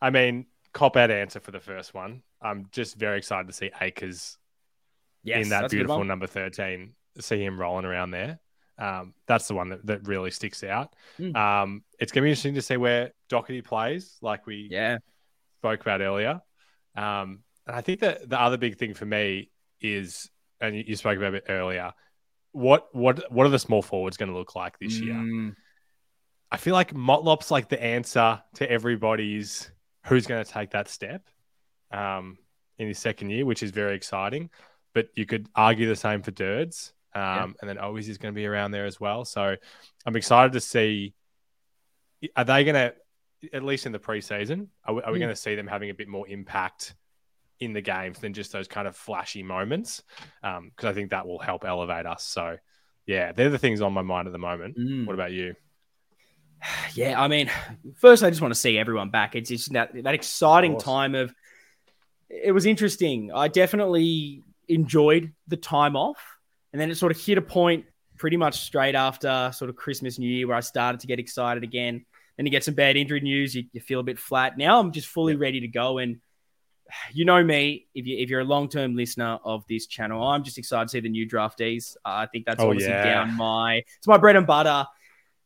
[0.00, 2.22] I mean, cop out answer for the first one.
[2.40, 4.38] I'm just very excited to see Acres
[5.24, 8.38] yes, in that beautiful number 13, see him rolling around there.
[8.78, 10.94] Um, that's the one that, that really sticks out.
[11.18, 11.36] Mm.
[11.36, 14.98] Um, it's going to be interesting to see where Docherty plays, like we yeah
[15.58, 16.40] spoke about earlier.
[16.96, 19.50] Um, and I think that the other big thing for me
[19.80, 21.92] is, and you spoke about it earlier,
[22.52, 25.14] what what what are the small forwards going to look like this year?
[25.14, 25.54] Mm.
[26.50, 29.70] I feel like Motlop's like the answer to everybody's
[30.06, 31.28] who's going to take that step
[31.90, 32.38] um,
[32.78, 34.50] in his second year, which is very exciting.
[34.94, 36.94] But you could argue the same for Dirds.
[37.14, 37.46] Um, yeah.
[37.60, 39.24] And then Owies is going to be around there as well.
[39.24, 39.56] So
[40.06, 41.14] I'm excited to see.
[42.36, 42.94] Are they going to,
[43.52, 45.22] at least in the preseason, are we, are we mm.
[45.22, 46.94] going to see them having a bit more impact
[47.60, 50.02] in the games than just those kind of flashy moments
[50.42, 52.24] because um, I think that will help elevate us.
[52.24, 52.56] So,
[53.06, 54.76] yeah, they're the things on my mind at the moment.
[54.78, 55.06] Mm.
[55.06, 55.54] What about you?
[56.94, 57.48] Yeah, I mean,
[57.96, 59.36] first I just want to see everyone back.
[59.36, 61.32] It's just that that exciting of time of.
[62.28, 63.30] It was interesting.
[63.32, 66.18] I definitely enjoyed the time off,
[66.72, 70.18] and then it sort of hit a point pretty much straight after sort of Christmas,
[70.18, 72.04] New Year, where I started to get excited again.
[72.36, 74.56] Then you get some bad injury news, you, you feel a bit flat.
[74.56, 76.20] Now I'm just fully ready to go and
[77.12, 80.44] you know me, if you if you're a long term listener of this channel, I'm
[80.44, 81.96] just excited to see the new draftees.
[82.04, 83.04] Uh, I think that's oh, obviously yeah.
[83.04, 84.86] down my it's my bread and butter.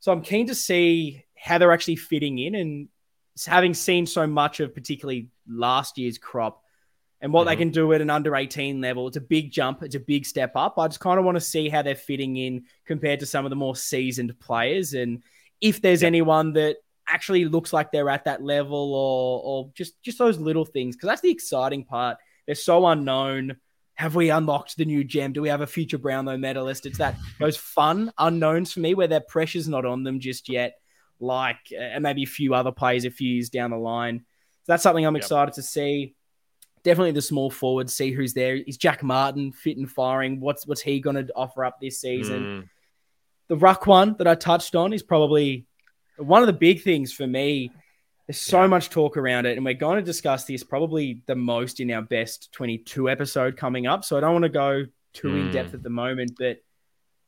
[0.01, 2.89] So I'm keen to see how they're actually fitting in, and
[3.47, 6.62] having seen so much of particularly last year's crop
[7.23, 7.49] and what mm-hmm.
[7.51, 9.07] they can do at an under 18 level.
[9.07, 9.83] It's a big jump.
[9.83, 10.77] It's a big step up.
[10.77, 13.51] I just kind of want to see how they're fitting in compared to some of
[13.51, 15.23] the more seasoned players, and
[15.61, 16.77] if there's anyone that
[17.09, 21.09] actually looks like they're at that level or or just just those little things because
[21.09, 22.17] that's the exciting part
[22.47, 23.57] they're so unknown
[23.95, 27.17] have we unlocked the new gem do we have a future brownlow medalist it's that
[27.41, 30.79] those fun unknowns for me where that pressure's not on them just yet
[31.19, 34.25] like and maybe a few other players a few years down the line
[34.63, 35.23] so that's something i'm yep.
[35.23, 36.15] excited to see
[36.85, 37.95] definitely the small forwards.
[37.95, 38.57] See who's there.
[38.57, 40.41] Is Jack Martin fit and firing?
[40.41, 42.43] What's what's he going to offer up this season?
[42.43, 42.69] Mm.
[43.49, 45.67] The ruck one that I touched on is probably
[46.17, 47.71] one of the big things for me.
[48.27, 48.69] There's so yeah.
[48.69, 52.03] much talk around it, and we're going to discuss this probably the most in our
[52.03, 54.05] best 22 episode coming up.
[54.05, 55.47] So I don't want to go too mm.
[55.47, 56.59] in depth at the moment, but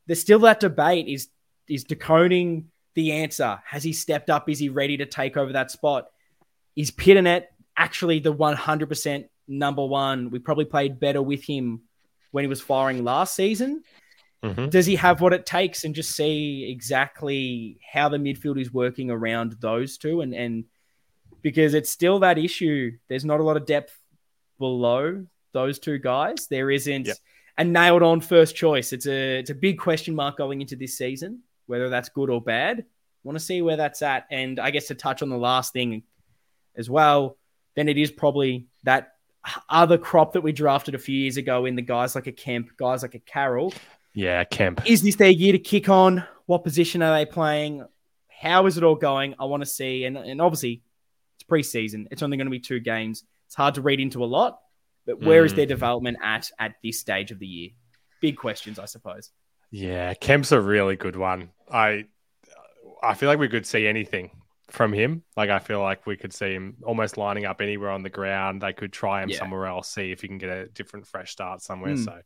[0.07, 1.29] there's still that debate: is
[1.67, 3.59] is De Koning the answer?
[3.65, 4.49] Has he stepped up?
[4.49, 6.07] Is he ready to take over that spot?
[6.75, 7.45] Is Pittonet
[7.77, 10.29] actually the 100% number one?
[10.29, 11.81] We probably played better with him
[12.31, 13.83] when he was firing last season.
[14.43, 14.69] Mm-hmm.
[14.69, 19.09] Does he have what it takes and just see exactly how the midfield is working
[19.09, 20.21] around those two?
[20.21, 20.65] And, and
[21.41, 23.97] because it's still that issue, there's not a lot of depth
[24.59, 26.47] below those two guys.
[26.47, 27.17] There isn't yep.
[27.57, 28.93] a nailed on first choice.
[28.93, 32.41] It's a it's a big question mark going into this season, whether that's good or
[32.41, 32.85] bad.
[33.23, 34.27] Want to see where that's at.
[34.29, 36.03] And I guess to touch on the last thing
[36.75, 37.37] as well,
[37.75, 39.14] then it is probably that
[39.69, 42.75] other crop that we drafted a few years ago in the guys like a Kemp,
[42.77, 43.73] guys like a Carroll.
[44.13, 44.81] Yeah, Kemp.
[44.85, 46.23] Is this their year to kick on?
[46.45, 47.85] What position are they playing?
[48.29, 49.35] How is it all going?
[49.39, 50.05] I want to see.
[50.05, 50.83] And, and obviously,
[51.35, 52.07] it's preseason.
[52.11, 53.23] It's only going to be two games.
[53.47, 54.59] It's hard to read into a lot,
[55.05, 55.45] but where mm.
[55.45, 57.69] is their development at at this stage of the year?
[58.21, 59.31] Big questions, I suppose.
[59.71, 61.49] Yeah, Kemp's a really good one.
[61.71, 62.05] I
[63.03, 64.31] I feel like we could see anything
[64.69, 65.23] from him.
[65.35, 68.61] Like I feel like we could see him almost lining up anywhere on the ground.
[68.61, 69.37] They could try him yeah.
[69.37, 71.93] somewhere else, see if he can get a different fresh start somewhere.
[71.93, 72.05] Mm.
[72.05, 72.19] So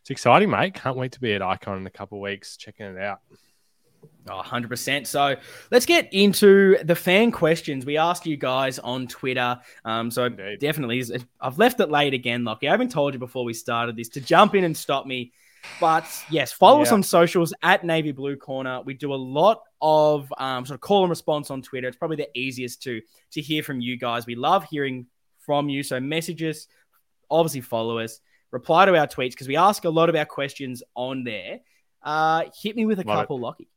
[0.00, 0.74] it's exciting, mate.
[0.74, 3.20] Can't wait to be at Ikon in a couple of weeks, checking it out.
[4.28, 5.06] Oh, 100%.
[5.06, 5.36] So
[5.70, 7.86] let's get into the fan questions.
[7.86, 9.58] We asked you guys on Twitter.
[9.84, 10.58] Um, so Indeed.
[10.60, 11.04] definitely,
[11.40, 12.68] I've left it late again, Lockie.
[12.68, 15.32] I haven't told you before we started this to jump in and stop me.
[15.80, 16.82] But yes, follow yeah.
[16.82, 18.80] us on socials at Navy Blue Corner.
[18.82, 21.88] We do a lot of um, sort of call and response on Twitter.
[21.88, 23.00] It's probably the easiest to
[23.32, 24.26] to hear from you guys.
[24.26, 25.06] We love hearing
[25.40, 25.82] from you.
[25.82, 26.68] So messages,
[27.30, 30.82] obviously follow us, reply to our tweets because we ask a lot of our questions
[30.94, 31.60] on there.
[32.02, 33.40] Uh, hit me with a love couple, it.
[33.40, 33.68] Lockie.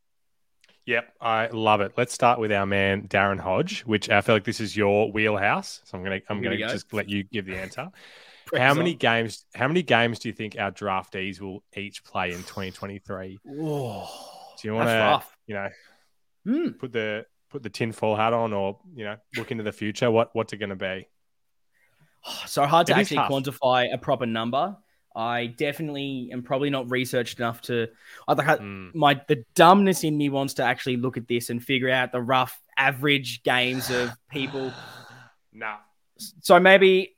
[0.90, 1.92] Yep, I love it.
[1.98, 5.82] Let's start with our man Darren Hodge, which I feel like this is your wheelhouse.
[5.84, 6.68] So I'm gonna I'm gonna go.
[6.68, 7.92] just let you give the answer.
[8.58, 9.46] how many games?
[9.54, 13.38] How many games do you think our draftees will each play in 2023?
[13.62, 14.10] Oh,
[14.60, 15.70] do you want to, you know,
[16.48, 16.80] mm.
[16.80, 20.10] put the put the tinfoil hat on, or you know, look into the future?
[20.10, 21.08] What what's it going to be?
[22.48, 24.76] So hard to it actually quantify a proper number.
[25.16, 27.88] I definitely am probably not researched enough to.
[28.28, 28.94] I like mm.
[28.94, 32.22] my the dumbness in me wants to actually look at this and figure out the
[32.22, 34.72] rough average games of people.
[35.52, 35.78] nah.
[36.42, 37.16] So maybe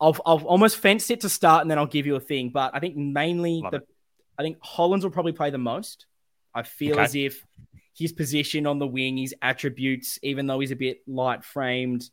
[0.00, 2.50] I'll I'll almost fence it to start and then I'll give you a thing.
[2.50, 3.88] But I think mainly Love the it.
[4.38, 6.06] I think Hollands will probably play the most.
[6.54, 7.02] I feel okay.
[7.02, 7.44] as if
[7.96, 12.10] his position on the wing, his attributes, even though he's a bit light framed,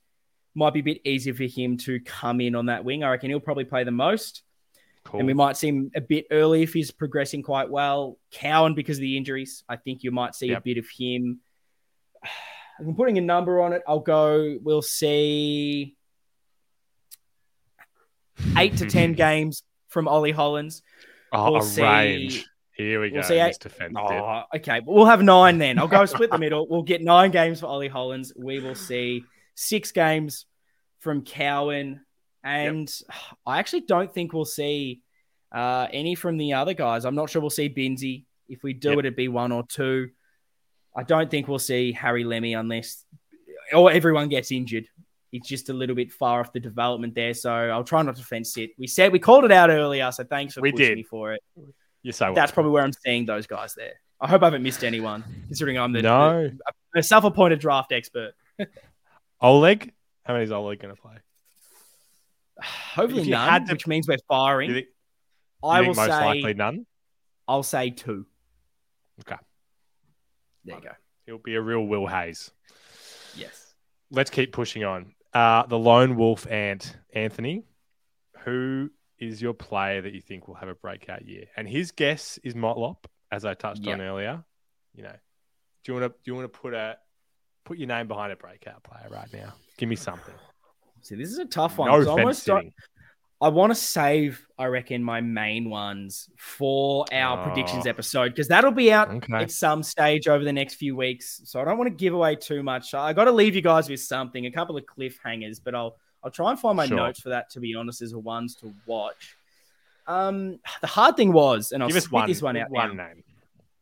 [0.55, 3.03] might be a bit easier for him to come in on that wing.
[3.03, 4.43] I reckon he'll probably play the most.
[5.09, 5.21] Cool.
[5.21, 8.19] And we might see him a bit early if he's progressing quite well.
[8.29, 10.59] Cowan, because of the injuries, I think you might see yep.
[10.59, 11.39] a bit of him.
[12.79, 13.81] I'm putting a number on it.
[13.87, 15.97] I'll go, we'll see
[18.55, 20.83] eight to 10 games from Ollie Hollands.
[21.33, 22.45] Oh, we'll a see, range.
[22.73, 23.27] Here we we'll go.
[23.27, 23.57] See eight,
[23.97, 25.79] oh, okay, but we'll have nine then.
[25.79, 26.67] I'll go split the middle.
[26.69, 28.31] We'll get nine games for Ollie Hollands.
[28.37, 30.45] We will see six games
[30.99, 32.01] from Cowan.
[32.43, 33.17] And yep.
[33.45, 35.01] I actually don't think we'll see
[35.51, 37.05] uh, any from the other guys.
[37.05, 38.25] I'm not sure we'll see Binzi.
[38.47, 38.99] If we do yep.
[38.99, 40.09] it, it'd be one or two.
[40.95, 43.05] I don't think we'll see Harry Lemmey unless
[43.73, 44.87] or everyone gets injured.
[45.31, 47.33] It's just a little bit far off the development there.
[47.35, 48.71] So I'll try not to fence it.
[48.77, 50.97] We said we called it out earlier, so thanks for we pushing did.
[50.97, 51.43] me for it.
[52.01, 53.93] You're say that's probably where I'm seeing those guys there.
[54.21, 56.51] I hope I haven't missed anyone, considering I'm the, no.
[56.93, 58.33] the, self-appointed draft expert.
[59.41, 61.15] Oleg, how many is Oleg going to play?
[62.61, 64.73] Hopefully none, to, which means we're firing.
[64.73, 64.87] Think,
[65.63, 66.85] I will most say likely none.
[67.47, 68.25] I'll say two.
[69.21, 69.39] Okay.
[70.65, 70.91] There you go.
[71.25, 72.51] He'll be a real Will Hayes.
[73.35, 73.73] Yes.
[74.11, 75.13] Let's keep pushing on.
[75.33, 77.63] Uh, the lone wolf ant, Anthony.
[78.45, 78.89] Who
[79.19, 81.45] is your player that you think will have a breakout year?
[81.55, 83.95] And his guess is Motlop, as I touched yep.
[83.95, 84.43] on earlier.
[84.93, 85.15] You know,
[85.83, 86.97] do you want to do you want to put a
[87.65, 89.53] put your name behind a breakout player right now?
[89.77, 90.33] Give me something.
[91.01, 91.89] See, this is a tough one.
[91.89, 92.49] No almost
[93.41, 97.43] I want to save, I reckon, my main ones for our oh.
[97.43, 99.33] predictions episode because that'll be out okay.
[99.33, 101.41] at some stage over the next few weeks.
[101.45, 102.93] So I don't want to give away too much.
[102.93, 106.31] I got to leave you guys with something, a couple of cliffhangers, but I'll I'll
[106.31, 106.97] try and find my sure.
[106.97, 107.49] notes for that.
[107.51, 109.37] To be honest, as a ones to watch.
[110.05, 112.69] Um, the hard thing was, and I'll give one, this one out.
[112.69, 113.07] One now.
[113.07, 113.23] name.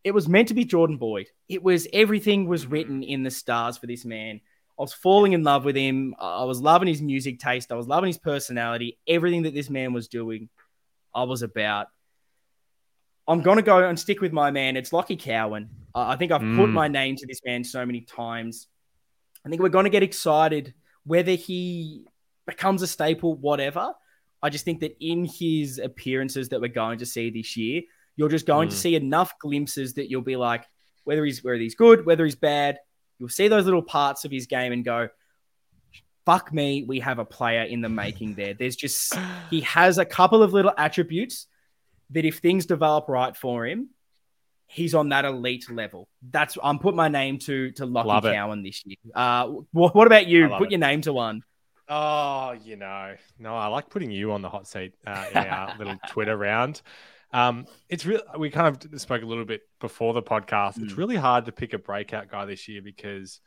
[0.03, 1.28] It was meant to be Jordan Boyd.
[1.49, 4.39] It was everything was written in the stars for this man.
[4.80, 6.13] I was falling in love with him.
[6.19, 7.71] I was loving his music taste.
[7.71, 8.99] I was loving his personality.
[9.07, 10.49] Everything that this man was doing,
[11.15, 11.88] I was about.
[13.28, 14.78] I'm going to go and stick with my man.
[14.78, 15.69] It's Lachie Cowan.
[15.95, 16.55] I think I've mm.
[16.55, 18.67] put my name to this man so many times.
[19.45, 20.73] I think we're going to get excited
[21.05, 22.05] whether he
[22.45, 23.93] becomes a staple, whatever.
[24.43, 27.82] I just think that in his appearances that we're going to see this year,
[28.15, 28.71] you're just going mm.
[28.71, 30.65] to see enough glimpses that you'll be like,
[31.03, 32.78] whether he's whether he's good, whether he's bad,
[33.20, 35.09] you'll see those little parts of his game and go,
[36.26, 38.53] fuck me, we have a player in the making there.
[38.53, 39.18] There's just
[39.49, 41.47] he has a couple of little attributes
[42.11, 43.89] that if things develop right for him,
[44.68, 46.07] he's on that elite level.
[46.30, 48.97] That's I'm putting my name to to Lachie Cowan this year.
[49.15, 50.49] Uh, what, what about you?
[50.49, 50.72] Put it.
[50.72, 51.43] your name to one.
[51.89, 55.76] Oh, you know, no, I like putting you on the hot seat uh, in our
[55.80, 56.82] little Twitter round.
[57.34, 58.21] Um, it's real.
[58.38, 60.78] We kind of spoke a little bit before the podcast.
[60.78, 60.84] Mm.
[60.84, 63.41] It's really hard to pick a breakout guy this year because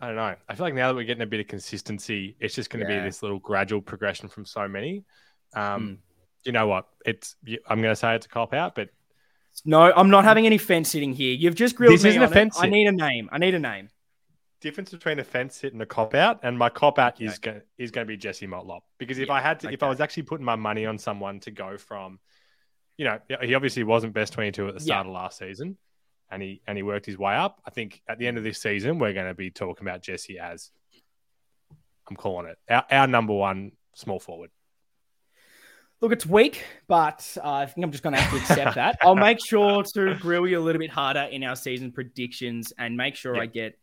[0.00, 0.34] I don't know.
[0.48, 2.92] I feel like now that we're getting a bit of consistency, it's just going to
[2.92, 3.00] yeah.
[3.00, 5.04] be this little gradual progression from so many.
[5.54, 5.98] Um, mm.
[6.44, 6.86] You know what?
[7.04, 7.36] It's
[7.68, 8.90] I'm going to say it's a cop out, but
[9.64, 11.34] no, I'm not having any fence sitting here.
[11.34, 12.10] You've just grilled this me.
[12.10, 13.28] Isn't a fence I need a name.
[13.32, 13.88] I need a name.
[14.60, 17.24] Difference between a fence sit and a cop out, and my cop out okay.
[17.24, 19.74] is going is going to be Jesse Motlop because if yeah, I had to, okay.
[19.74, 22.18] if I was actually putting my money on someone to go from
[22.96, 25.10] you know, he obviously wasn't best 22 at the start yeah.
[25.10, 25.76] of last season
[26.30, 27.60] and he and he worked his way up.
[27.64, 30.38] I think at the end of this season, we're going to be talking about Jesse
[30.38, 30.70] as
[32.08, 34.50] I'm calling it our, our number one small forward.
[36.02, 38.98] Look, it's weak, but uh, I think I'm just going to have to accept that.
[39.02, 42.96] I'll make sure to grill you a little bit harder in our season predictions and
[42.96, 43.78] make sure I get.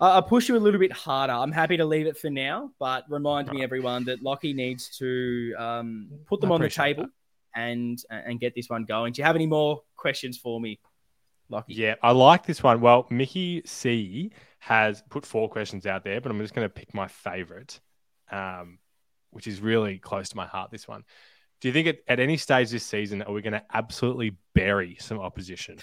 [0.00, 1.32] Uh, I'll push you a little bit harder.
[1.32, 5.54] I'm happy to leave it for now, but remind me, everyone, that Lockie needs to
[5.56, 7.04] um, put them on the table.
[7.04, 7.10] That
[7.56, 9.12] and and get this one going.
[9.12, 10.78] Do you have any more questions for me,
[11.48, 11.74] Lockie?
[11.74, 12.80] Yeah, I like this one.
[12.80, 16.94] Well, Mickey C has put four questions out there, but I'm just going to pick
[16.94, 17.80] my favorite,
[18.30, 18.78] um,
[19.30, 20.70] which is really close to my heart.
[20.70, 21.02] This one.
[21.62, 24.98] Do you think at, at any stage this season are we going to absolutely bury
[25.00, 25.78] some opposition?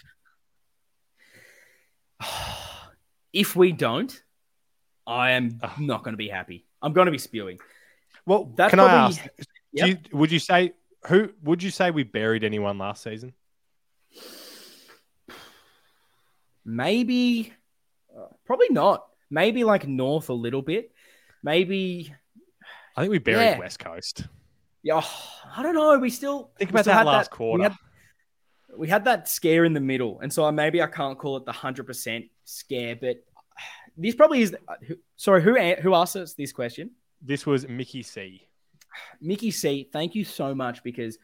[3.34, 4.22] if we don't,
[5.08, 6.68] I am not going to be happy.
[6.82, 7.58] I'm going to be spewing.
[8.26, 8.96] Well, that's can probably...
[8.96, 9.28] I ask?
[9.74, 9.88] Yep.
[9.88, 10.74] You, would you say
[11.08, 13.34] who would you say we buried anyone last season?
[16.66, 17.54] Maybe,
[18.16, 19.06] uh, probably not.
[19.30, 20.91] Maybe like North a little bit.
[21.43, 22.14] Maybe.
[22.95, 23.60] I think we buried yeah.
[23.60, 24.26] West Coast.
[24.84, 25.97] Yeah, oh, I don't know.
[25.97, 27.62] We still think about still that last that, quarter.
[27.62, 27.78] We had,
[28.78, 31.51] we had, that scare in the middle, and so maybe I can't call it the
[31.51, 33.24] hundred percent scare, but
[33.97, 34.56] this probably is.
[34.68, 34.76] Uh,
[35.16, 36.91] sorry, who who asked us this question?
[37.22, 38.47] This was Mickey C.
[39.22, 41.18] Mickey C, thank you so much because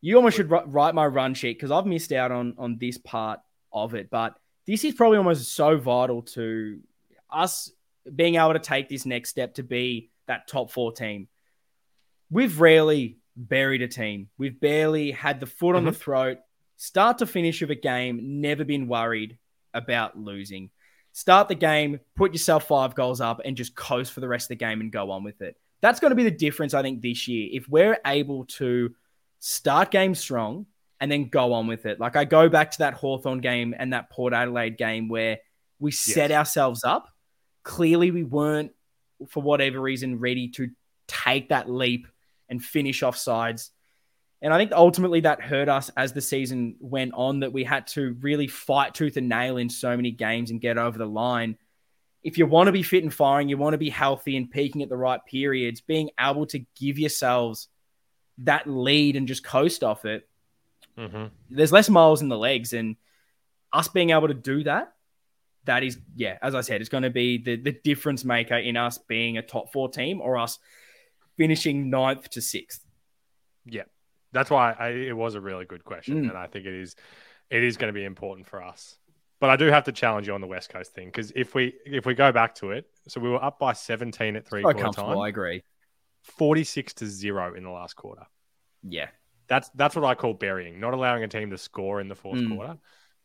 [0.00, 3.40] you almost should write my run sheet because I've missed out on on this part
[3.72, 4.10] of it.
[4.10, 4.34] But
[4.66, 6.80] this is probably almost so vital to
[7.30, 7.70] us
[8.14, 11.28] being able to take this next step to be that top four team.
[12.30, 14.28] We've rarely buried a team.
[14.38, 15.86] We've barely had the foot on mm-hmm.
[15.86, 16.38] the throat,
[16.76, 19.38] start to finish of a game, never been worried
[19.74, 20.70] about losing.
[21.12, 24.50] Start the game, put yourself five goals up, and just coast for the rest of
[24.50, 27.00] the game and go on with it that's going to be the difference, I think,
[27.00, 27.48] this year.
[27.52, 28.94] If we're able to
[29.40, 30.66] start game strong
[31.00, 31.98] and then go on with it.
[31.98, 35.38] Like I go back to that Hawthorn game and that Port Adelaide game where
[35.78, 36.38] we set yes.
[36.38, 37.08] ourselves up.
[37.62, 38.72] Clearly, we weren't,
[39.28, 40.70] for whatever reason, ready to
[41.08, 42.06] take that leap
[42.48, 43.70] and finish off sides.
[44.42, 47.86] And I think ultimately that hurt us as the season went on, that we had
[47.88, 51.56] to really fight tooth and nail in so many games and get over the line
[52.22, 54.82] if you want to be fit and firing, you want to be healthy and peaking
[54.82, 57.68] at the right periods, being able to give yourselves
[58.38, 60.28] that lead and just coast off it,
[60.98, 61.26] mm-hmm.
[61.48, 62.72] there's less miles in the legs.
[62.72, 62.96] And
[63.72, 64.92] us being able to do that,
[65.64, 68.76] that is, yeah, as I said, it's going to be the, the difference maker in
[68.76, 70.58] us being a top four team or us
[71.36, 72.84] finishing ninth to sixth.
[73.64, 73.84] Yeah.
[74.32, 76.24] That's why I, it was a really good question.
[76.24, 76.28] Mm.
[76.30, 76.96] And I think it is,
[77.50, 78.96] it is going to be important for us.
[79.40, 81.74] But I do have to challenge you on the West Coast thing because if we
[81.86, 84.72] if we go back to it, so we were up by 17 at three so
[84.72, 85.18] quarter time.
[85.18, 85.62] I agree.
[86.22, 88.26] 46 to zero in the last quarter.
[88.82, 89.08] Yeah,
[89.48, 92.38] that's that's what I call burying, not allowing a team to score in the fourth
[92.38, 92.54] mm.
[92.54, 92.78] quarter.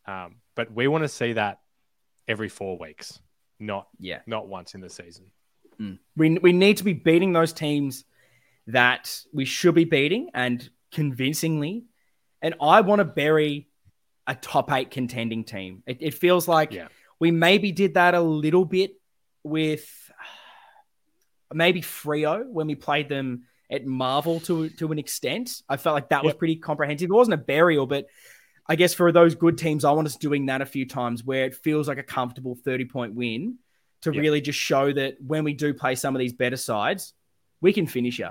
[0.08, 1.60] Um, but we want to see that
[2.28, 3.20] every four weeks,
[3.60, 5.32] not yeah, not once in the season.
[5.80, 6.00] Mm.
[6.16, 8.06] We we need to be beating those teams
[8.68, 11.86] that we should be beating and convincingly.
[12.42, 13.68] And I want to bury
[14.28, 15.84] a top eight contending team.
[15.86, 16.88] It, it feels like yeah.
[17.20, 18.94] we maybe did that a little bit
[19.44, 20.12] with
[21.54, 25.62] maybe Freo when we played them at Marvel to to an extent.
[25.68, 26.26] I felt like that yep.
[26.26, 27.10] was pretty comprehensive.
[27.10, 28.08] It wasn't a burial, but
[28.68, 31.46] I guess for those good teams, I want us doing that a few times where
[31.46, 33.58] it feels like a comfortable 30 point win
[34.02, 34.22] to yep.
[34.22, 37.14] really just show that when we do play some of these better sides,
[37.62, 38.30] we can finish you.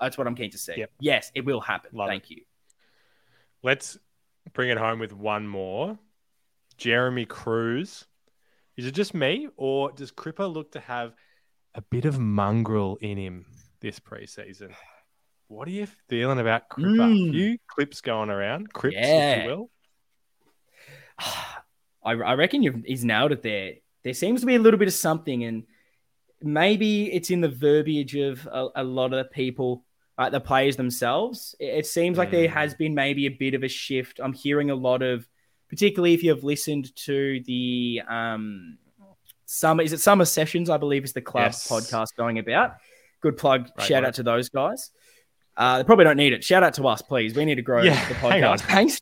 [0.00, 0.74] That's what I'm keen to see.
[0.76, 0.90] Yep.
[1.00, 1.90] Yes, it will happen.
[1.92, 2.36] Love Thank it.
[2.36, 2.42] you.
[3.62, 3.98] Let's
[4.52, 5.98] bring it home with one more.
[6.76, 8.06] Jeremy Cruz.
[8.76, 11.12] Is it just me, or does Cripper look to have
[11.74, 13.46] a bit of mongrel in him
[13.80, 14.72] this preseason?
[15.48, 16.96] What are you feeling about Cripper?
[16.96, 17.28] Mm.
[17.28, 19.32] A few clips going around, Cripps, yeah.
[19.32, 19.70] if you will.
[22.04, 23.72] I, I reckon you've, he's nailed it there.
[24.04, 25.64] There seems to be a little bit of something, and
[26.40, 29.84] maybe it's in the verbiage of a, a lot of people,
[30.18, 31.54] like the players themselves.
[31.60, 32.52] It, it seems like there mm.
[32.52, 34.20] has been maybe a bit of a shift.
[34.22, 35.26] I'm hearing a lot of,
[35.68, 38.78] particularly if you have listened to the um,
[39.46, 40.68] summer, is it summer sessions?
[40.68, 41.68] I believe is the club yes.
[41.68, 42.72] podcast going about.
[43.20, 43.68] Good plug.
[43.78, 44.08] Right, shout right.
[44.08, 44.90] out to those guys.
[45.56, 46.44] Uh, they probably don't need it.
[46.44, 47.34] Shout out to us, please.
[47.34, 48.60] We need to grow yeah, the podcast.
[48.60, 49.00] Thanks.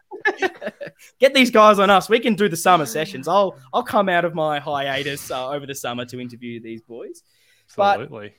[1.21, 2.09] Get these guys on us.
[2.09, 3.29] We can do the summer sessions.
[3.29, 7.23] I'll I'll come out of my hiatus uh, over the summer to interview these boys.
[7.79, 8.29] Absolutely.
[8.29, 8.35] But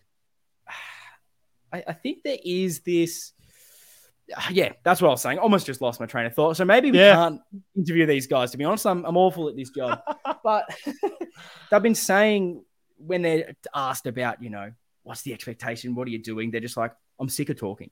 [1.71, 3.33] I, I think there is this.
[4.51, 5.39] Yeah, that's what I was saying.
[5.39, 6.57] Almost just lost my train of thought.
[6.57, 7.13] So maybe we yeah.
[7.13, 7.41] can't
[7.77, 8.51] interview these guys.
[8.51, 10.01] To be honest, I'm, I'm awful at this job.
[10.43, 10.65] but
[11.71, 12.61] they've been saying
[12.97, 14.71] when they're asked about, you know,
[15.03, 15.95] what's the expectation?
[15.95, 16.51] What are you doing?
[16.51, 17.89] They're just like, I'm sick of talking.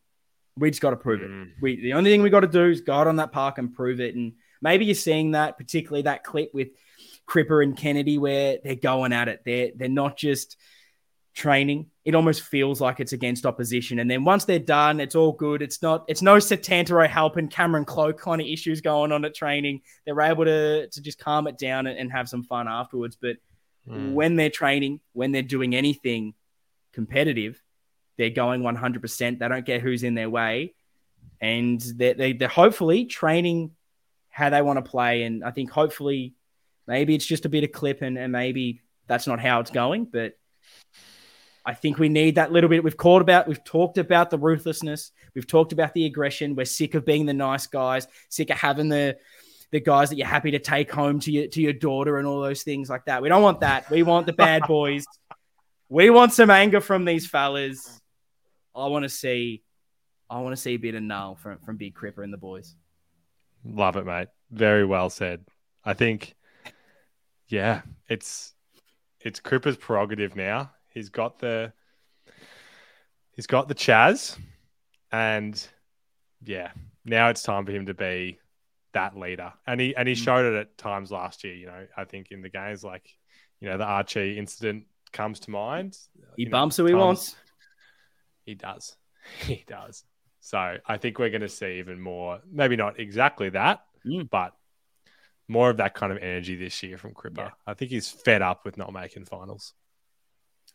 [0.58, 1.44] We just got to prove mm.
[1.44, 1.54] it.
[1.62, 3.74] We the only thing we got to do is go out on that park and
[3.74, 4.16] prove it.
[4.16, 6.70] And maybe you're seeing that, particularly that clip with
[7.28, 9.42] Cripper and Kennedy, where they're going at it.
[9.46, 10.58] They're they're not just
[11.36, 11.88] training.
[12.06, 14.00] It almost feels like it's against opposition.
[14.00, 15.62] And then once they're done, it's all good.
[15.62, 19.36] It's not, it's no Setanta Ó hAilpín Cameron Cloke kind of issues going on at
[19.36, 19.82] training.
[20.06, 23.18] They're able to, to just calm it down and, and have some fun afterwards.
[23.22, 23.36] But
[23.88, 24.14] mm.
[24.14, 26.34] when they're training, when they're doing anything
[26.94, 27.62] competitive,
[28.18, 29.40] they're going 100%.
[29.40, 30.74] They don't care who's in their way.
[31.42, 33.72] And they're, they, they're hopefully training
[34.30, 35.24] how they want to play.
[35.24, 36.34] And I think hopefully
[36.88, 40.06] maybe it's just a bit of clip and, and maybe that's not how it's going.
[40.06, 40.38] But
[41.66, 42.84] I think we need that little bit.
[42.84, 45.12] We've called about, we've talked about the ruthlessness.
[45.34, 46.56] We've talked about the aggression.
[46.56, 49.18] We're sick of being the nice guys, sick of having the
[49.72, 52.40] the guys that you're happy to take home to your to your daughter and all
[52.40, 53.22] those things like that.
[53.22, 53.90] We don't want that.
[53.90, 55.06] We want the bad boys.
[55.90, 58.00] we want some anger from these fellas.
[58.76, 59.64] I want to see,
[60.30, 62.76] I want to see a bit of null from from Big Cripper and the boys.
[63.66, 64.28] Love it, mate.
[64.52, 65.44] Very well said.
[65.84, 66.36] I think,
[67.48, 68.54] yeah, it's
[69.20, 70.72] it's Cripper's prerogative now.
[70.96, 71.74] He's got the
[73.34, 74.40] he's got the Chaz,
[75.12, 75.68] and
[76.44, 76.72] yeah,
[77.04, 78.40] now it's time for him to be
[78.94, 79.54] that leader.
[79.68, 80.24] And he and he mm.
[80.24, 81.54] showed it at times last year.
[81.54, 83.08] You know, I think in the games like
[83.60, 85.98] you know the Archie incident comes to mind.
[86.38, 87.36] He you bumps know, who he wants.
[88.46, 88.96] He does.
[89.40, 90.04] He does.
[90.40, 94.30] So I think we're going to see even more, maybe not exactly that, mm.
[94.30, 94.54] but
[95.48, 97.38] more of that kind of energy this year from Cripper.
[97.38, 97.50] Yeah.
[97.66, 99.74] I think he's fed up with not making finals.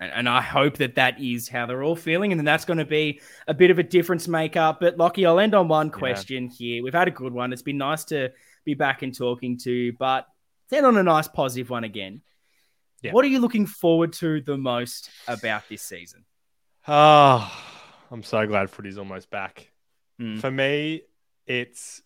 [0.00, 2.32] And, and, I hope that that is how they're all feeling.
[2.32, 4.76] And then that's going to be a bit of a difference maker.
[4.80, 6.56] But Lockie, I'll end on one question yeah.
[6.56, 6.82] here.
[6.82, 7.52] We've had a good one.
[7.52, 8.30] It's been nice to
[8.64, 10.26] be back and talking to, but
[10.70, 12.22] then on a nice positive one again.
[13.02, 13.12] Yeah.
[13.12, 16.24] What are you looking forward to the most about this season?
[16.86, 17.50] Oh,
[18.10, 19.70] I'm so glad footy's almost back.
[20.20, 20.40] Mm.
[20.40, 21.02] For me,
[21.46, 22.02] it's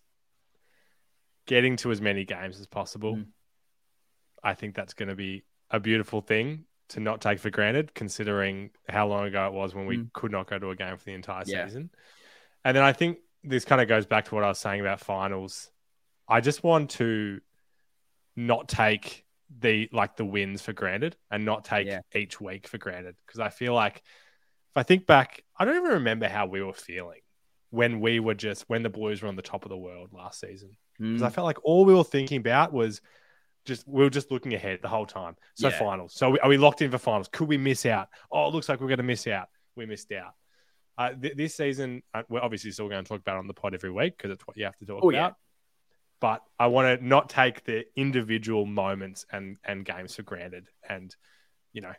[1.45, 3.17] getting to as many games as possible.
[3.17, 3.25] Mm.
[4.43, 8.69] I think that's going to be a beautiful thing to not take for granted, considering
[8.87, 10.13] how long ago it was when we mm.
[10.13, 11.65] could not go to a game for the entire yeah.
[11.65, 11.89] season.
[12.63, 14.99] And then I think this kind of goes back to what I was saying about
[14.99, 15.69] finals.
[16.27, 17.39] I just want to
[18.35, 19.25] not take
[19.59, 22.01] the like the wins for granted and not take yeah.
[22.13, 25.91] each week for granted because I feel like if I think back, I don't even
[25.91, 27.19] remember how we were feeling
[27.69, 30.39] when we were just when the Blues were on the top of the world last
[30.39, 30.75] season.
[30.99, 31.25] Because mm.
[31.25, 33.01] I felt like all we were thinking about was
[33.65, 35.35] just we were just looking ahead the whole time.
[35.55, 35.79] So yeah.
[35.79, 36.13] finals.
[36.13, 37.27] So are we locked in for finals?
[37.31, 38.09] Could we miss out?
[38.31, 39.49] Oh, it looks like we're going to miss out.
[39.75, 40.33] We missed out.
[40.97, 43.73] Uh, th- this season, uh, we're obviously still going to talk about on the pod
[43.73, 45.31] every week because it's what you have to talk oh, about.
[45.31, 45.31] Yeah.
[46.21, 50.69] But I want to not take the individual moments and and games for granted.
[50.87, 51.13] And
[51.73, 51.93] you know,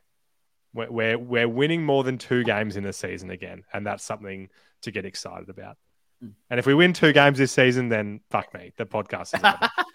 [0.72, 4.48] we're, we're, we're winning more than two games in a season again, and that's something
[4.82, 5.76] to get excited about.
[6.24, 6.32] Mm.
[6.50, 9.68] And if we win two games this season, then fuck me, the podcast is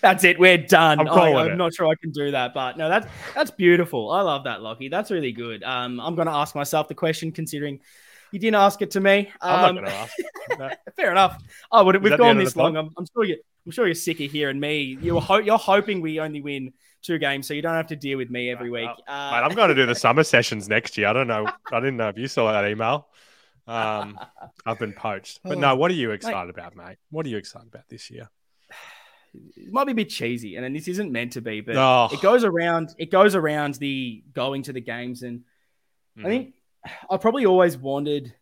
[0.00, 0.38] that's it.
[0.38, 1.00] We're done.
[1.00, 4.10] I'm, I, am not sure I can do that, but no, that's that's beautiful.
[4.10, 4.88] I love that, Lockie.
[4.88, 5.62] That's really good.
[5.62, 7.80] Um, I'm going to ask myself the question, considering
[8.32, 9.30] you didn't ask it to me.
[9.40, 10.14] Um, I'm not um, going to ask.
[10.58, 10.70] No.
[10.96, 11.42] fair enough.
[11.70, 12.76] Oh, we've gone this long.
[12.76, 13.36] I'm, I'm, sure you.
[13.64, 14.98] I'm sure you're sick of hearing me.
[15.00, 18.18] You're ho- you're hoping we only win two games, so you don't have to deal
[18.18, 18.88] with me every week.
[18.88, 21.08] Uh, Mate, I'm going to do the summer sessions next year.
[21.08, 21.46] I don't know.
[21.70, 23.08] I didn't know if you saw that email.
[23.66, 24.18] Um,
[24.66, 25.40] I've been poached.
[25.44, 26.64] But no, what are you excited mate.
[26.64, 26.96] about, mate?
[27.10, 28.28] What are you excited about this year?
[29.34, 32.08] It might be a bit cheesy, and this isn't meant to be, but oh.
[32.12, 32.94] it goes around.
[32.98, 35.40] It goes around the going to the games, and
[36.18, 36.26] mm.
[36.26, 36.54] I think
[37.10, 38.34] I probably always wanted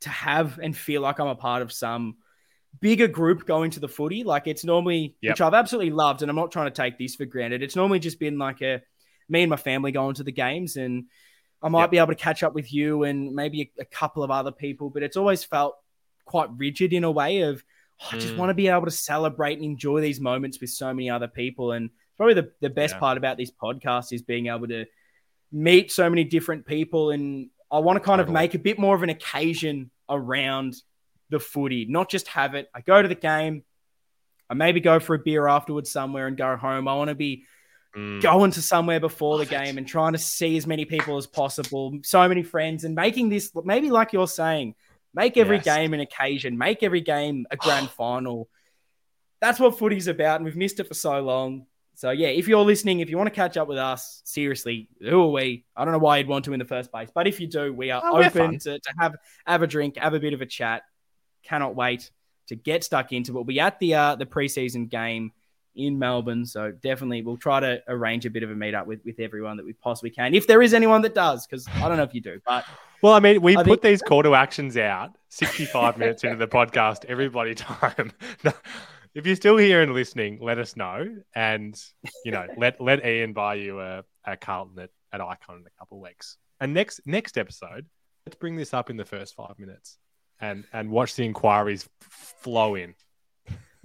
[0.00, 2.16] to have and feel like I'm a part of some
[2.80, 4.24] bigger group going to the footy.
[4.24, 5.32] Like it's normally, yep.
[5.32, 7.62] which I've absolutely loved, and I'm not trying to take this for granted.
[7.62, 8.82] It's normally just been like a
[9.28, 11.04] me and my family going to the games, and
[11.62, 11.90] I might yep.
[11.90, 14.90] be able to catch up with you and maybe a, a, couple of other people,
[14.90, 15.76] but it's always felt
[16.26, 17.64] quite rigid in a way of
[18.02, 18.38] oh, I just mm.
[18.38, 21.72] want to be able to celebrate and enjoy these moments with so many other people.
[21.72, 23.00] And probably the, the best yeah.
[23.00, 24.86] part about this podcast is being able to
[25.52, 28.94] meet so many different people and I want to kind of make a bit more
[28.94, 30.76] of an occasion around
[31.30, 32.68] the footy, not just have it.
[32.72, 33.64] I go to the game,
[34.48, 36.86] I maybe go for a beer afterwards somewhere and go home.
[36.86, 37.46] I want to be
[37.96, 38.22] mm.
[38.22, 41.98] going to somewhere before the game and trying to see as many people as possible,
[42.04, 44.76] so many friends, and making this maybe like you're saying,
[45.14, 45.64] make every yes.
[45.64, 48.48] game an occasion, make every game a grand final.
[49.40, 51.66] That's what footy's about, and we've missed it for so long.
[51.96, 55.22] So yeah, if you're listening, if you want to catch up with us, seriously, who
[55.22, 55.64] are we?
[55.76, 57.72] I don't know why you'd want to in the first place, but if you do,
[57.72, 59.14] we are oh, open to, to have
[59.46, 60.82] have a drink, have a bit of a chat.
[61.44, 62.10] Cannot wait
[62.48, 63.34] to get stuck into it.
[63.34, 65.32] We'll be at the uh, the preseason game
[65.76, 69.18] in Melbourne, so definitely we'll try to arrange a bit of a meetup with with
[69.20, 72.04] everyone that we possibly can, if there is anyone that does, because I don't know
[72.04, 72.64] if you do, but.
[73.02, 73.82] Well, I mean, we I put think...
[73.82, 78.12] these call to actions out 65 minutes into the podcast, everybody time
[79.14, 81.80] if you're still here and listening, let us know, and
[82.24, 85.78] you know, let let Ian buy you a, a Carlton at, at Ikon in a
[85.78, 86.36] couple of weeks.
[86.60, 87.86] And next next episode,
[88.26, 89.98] let's bring this up in the first five minutes,
[90.40, 92.94] and and watch the inquiries flow in.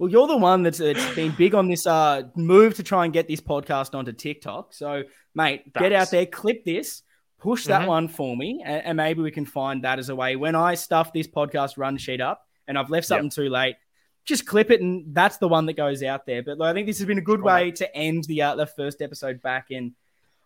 [0.00, 3.12] Well, you're the one that's, that's been big on this uh, move to try and
[3.12, 4.72] get this podcast onto TikTok.
[4.72, 5.02] So,
[5.34, 5.82] mate, that's...
[5.82, 7.02] get out there, clip this,
[7.38, 7.88] push that mm-hmm.
[7.88, 10.36] one for me, and, and, maybe we can find that as a way.
[10.36, 13.34] When I stuff this podcast run sheet up and I've left something yep.
[13.34, 13.76] too late,
[14.24, 16.42] just clip it, and that's the one that goes out there.
[16.42, 19.02] But I think this has been a good way to end the uh, the first
[19.02, 19.94] episode back in.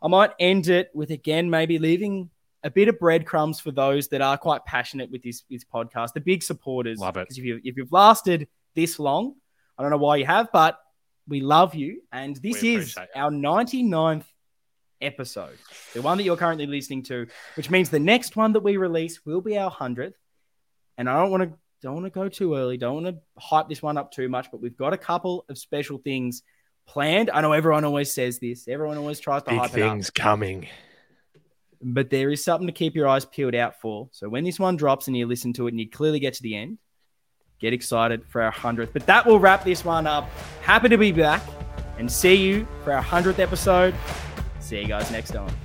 [0.02, 2.28] I might end it with again maybe leaving
[2.64, 6.20] a bit of breadcrumbs for those that are quite passionate with this this podcast, the
[6.20, 6.98] big supporters.
[6.98, 7.20] Love it.
[7.28, 9.36] Because if you if you've lasted this long,
[9.76, 10.78] I don't know why you have, but
[11.26, 14.24] we love you, and this is our 99th
[15.00, 15.58] episode,
[15.92, 19.24] the one that you're currently listening to, which means the next one that we release
[19.24, 20.16] will be our hundredth.
[20.96, 22.78] And I don't want to don't want to go too early.
[22.78, 25.58] Don't want to hype this one up too much, but we've got a couple of
[25.58, 26.42] special things
[26.86, 27.30] planned.
[27.30, 28.66] I know everyone always says this.
[28.68, 30.66] Everyone always tries to Big hype things coming.
[31.82, 34.08] But there is something to keep your eyes peeled out for.
[34.12, 36.42] So when this one drops and you listen to it and you clearly get to
[36.42, 36.78] the end,
[37.64, 38.90] get excited for our 100th.
[38.92, 40.28] But that will wrap this one up.
[40.60, 41.42] Happy to be back
[41.98, 43.94] and see you for our 100th episode.
[44.60, 45.63] See you guys next time.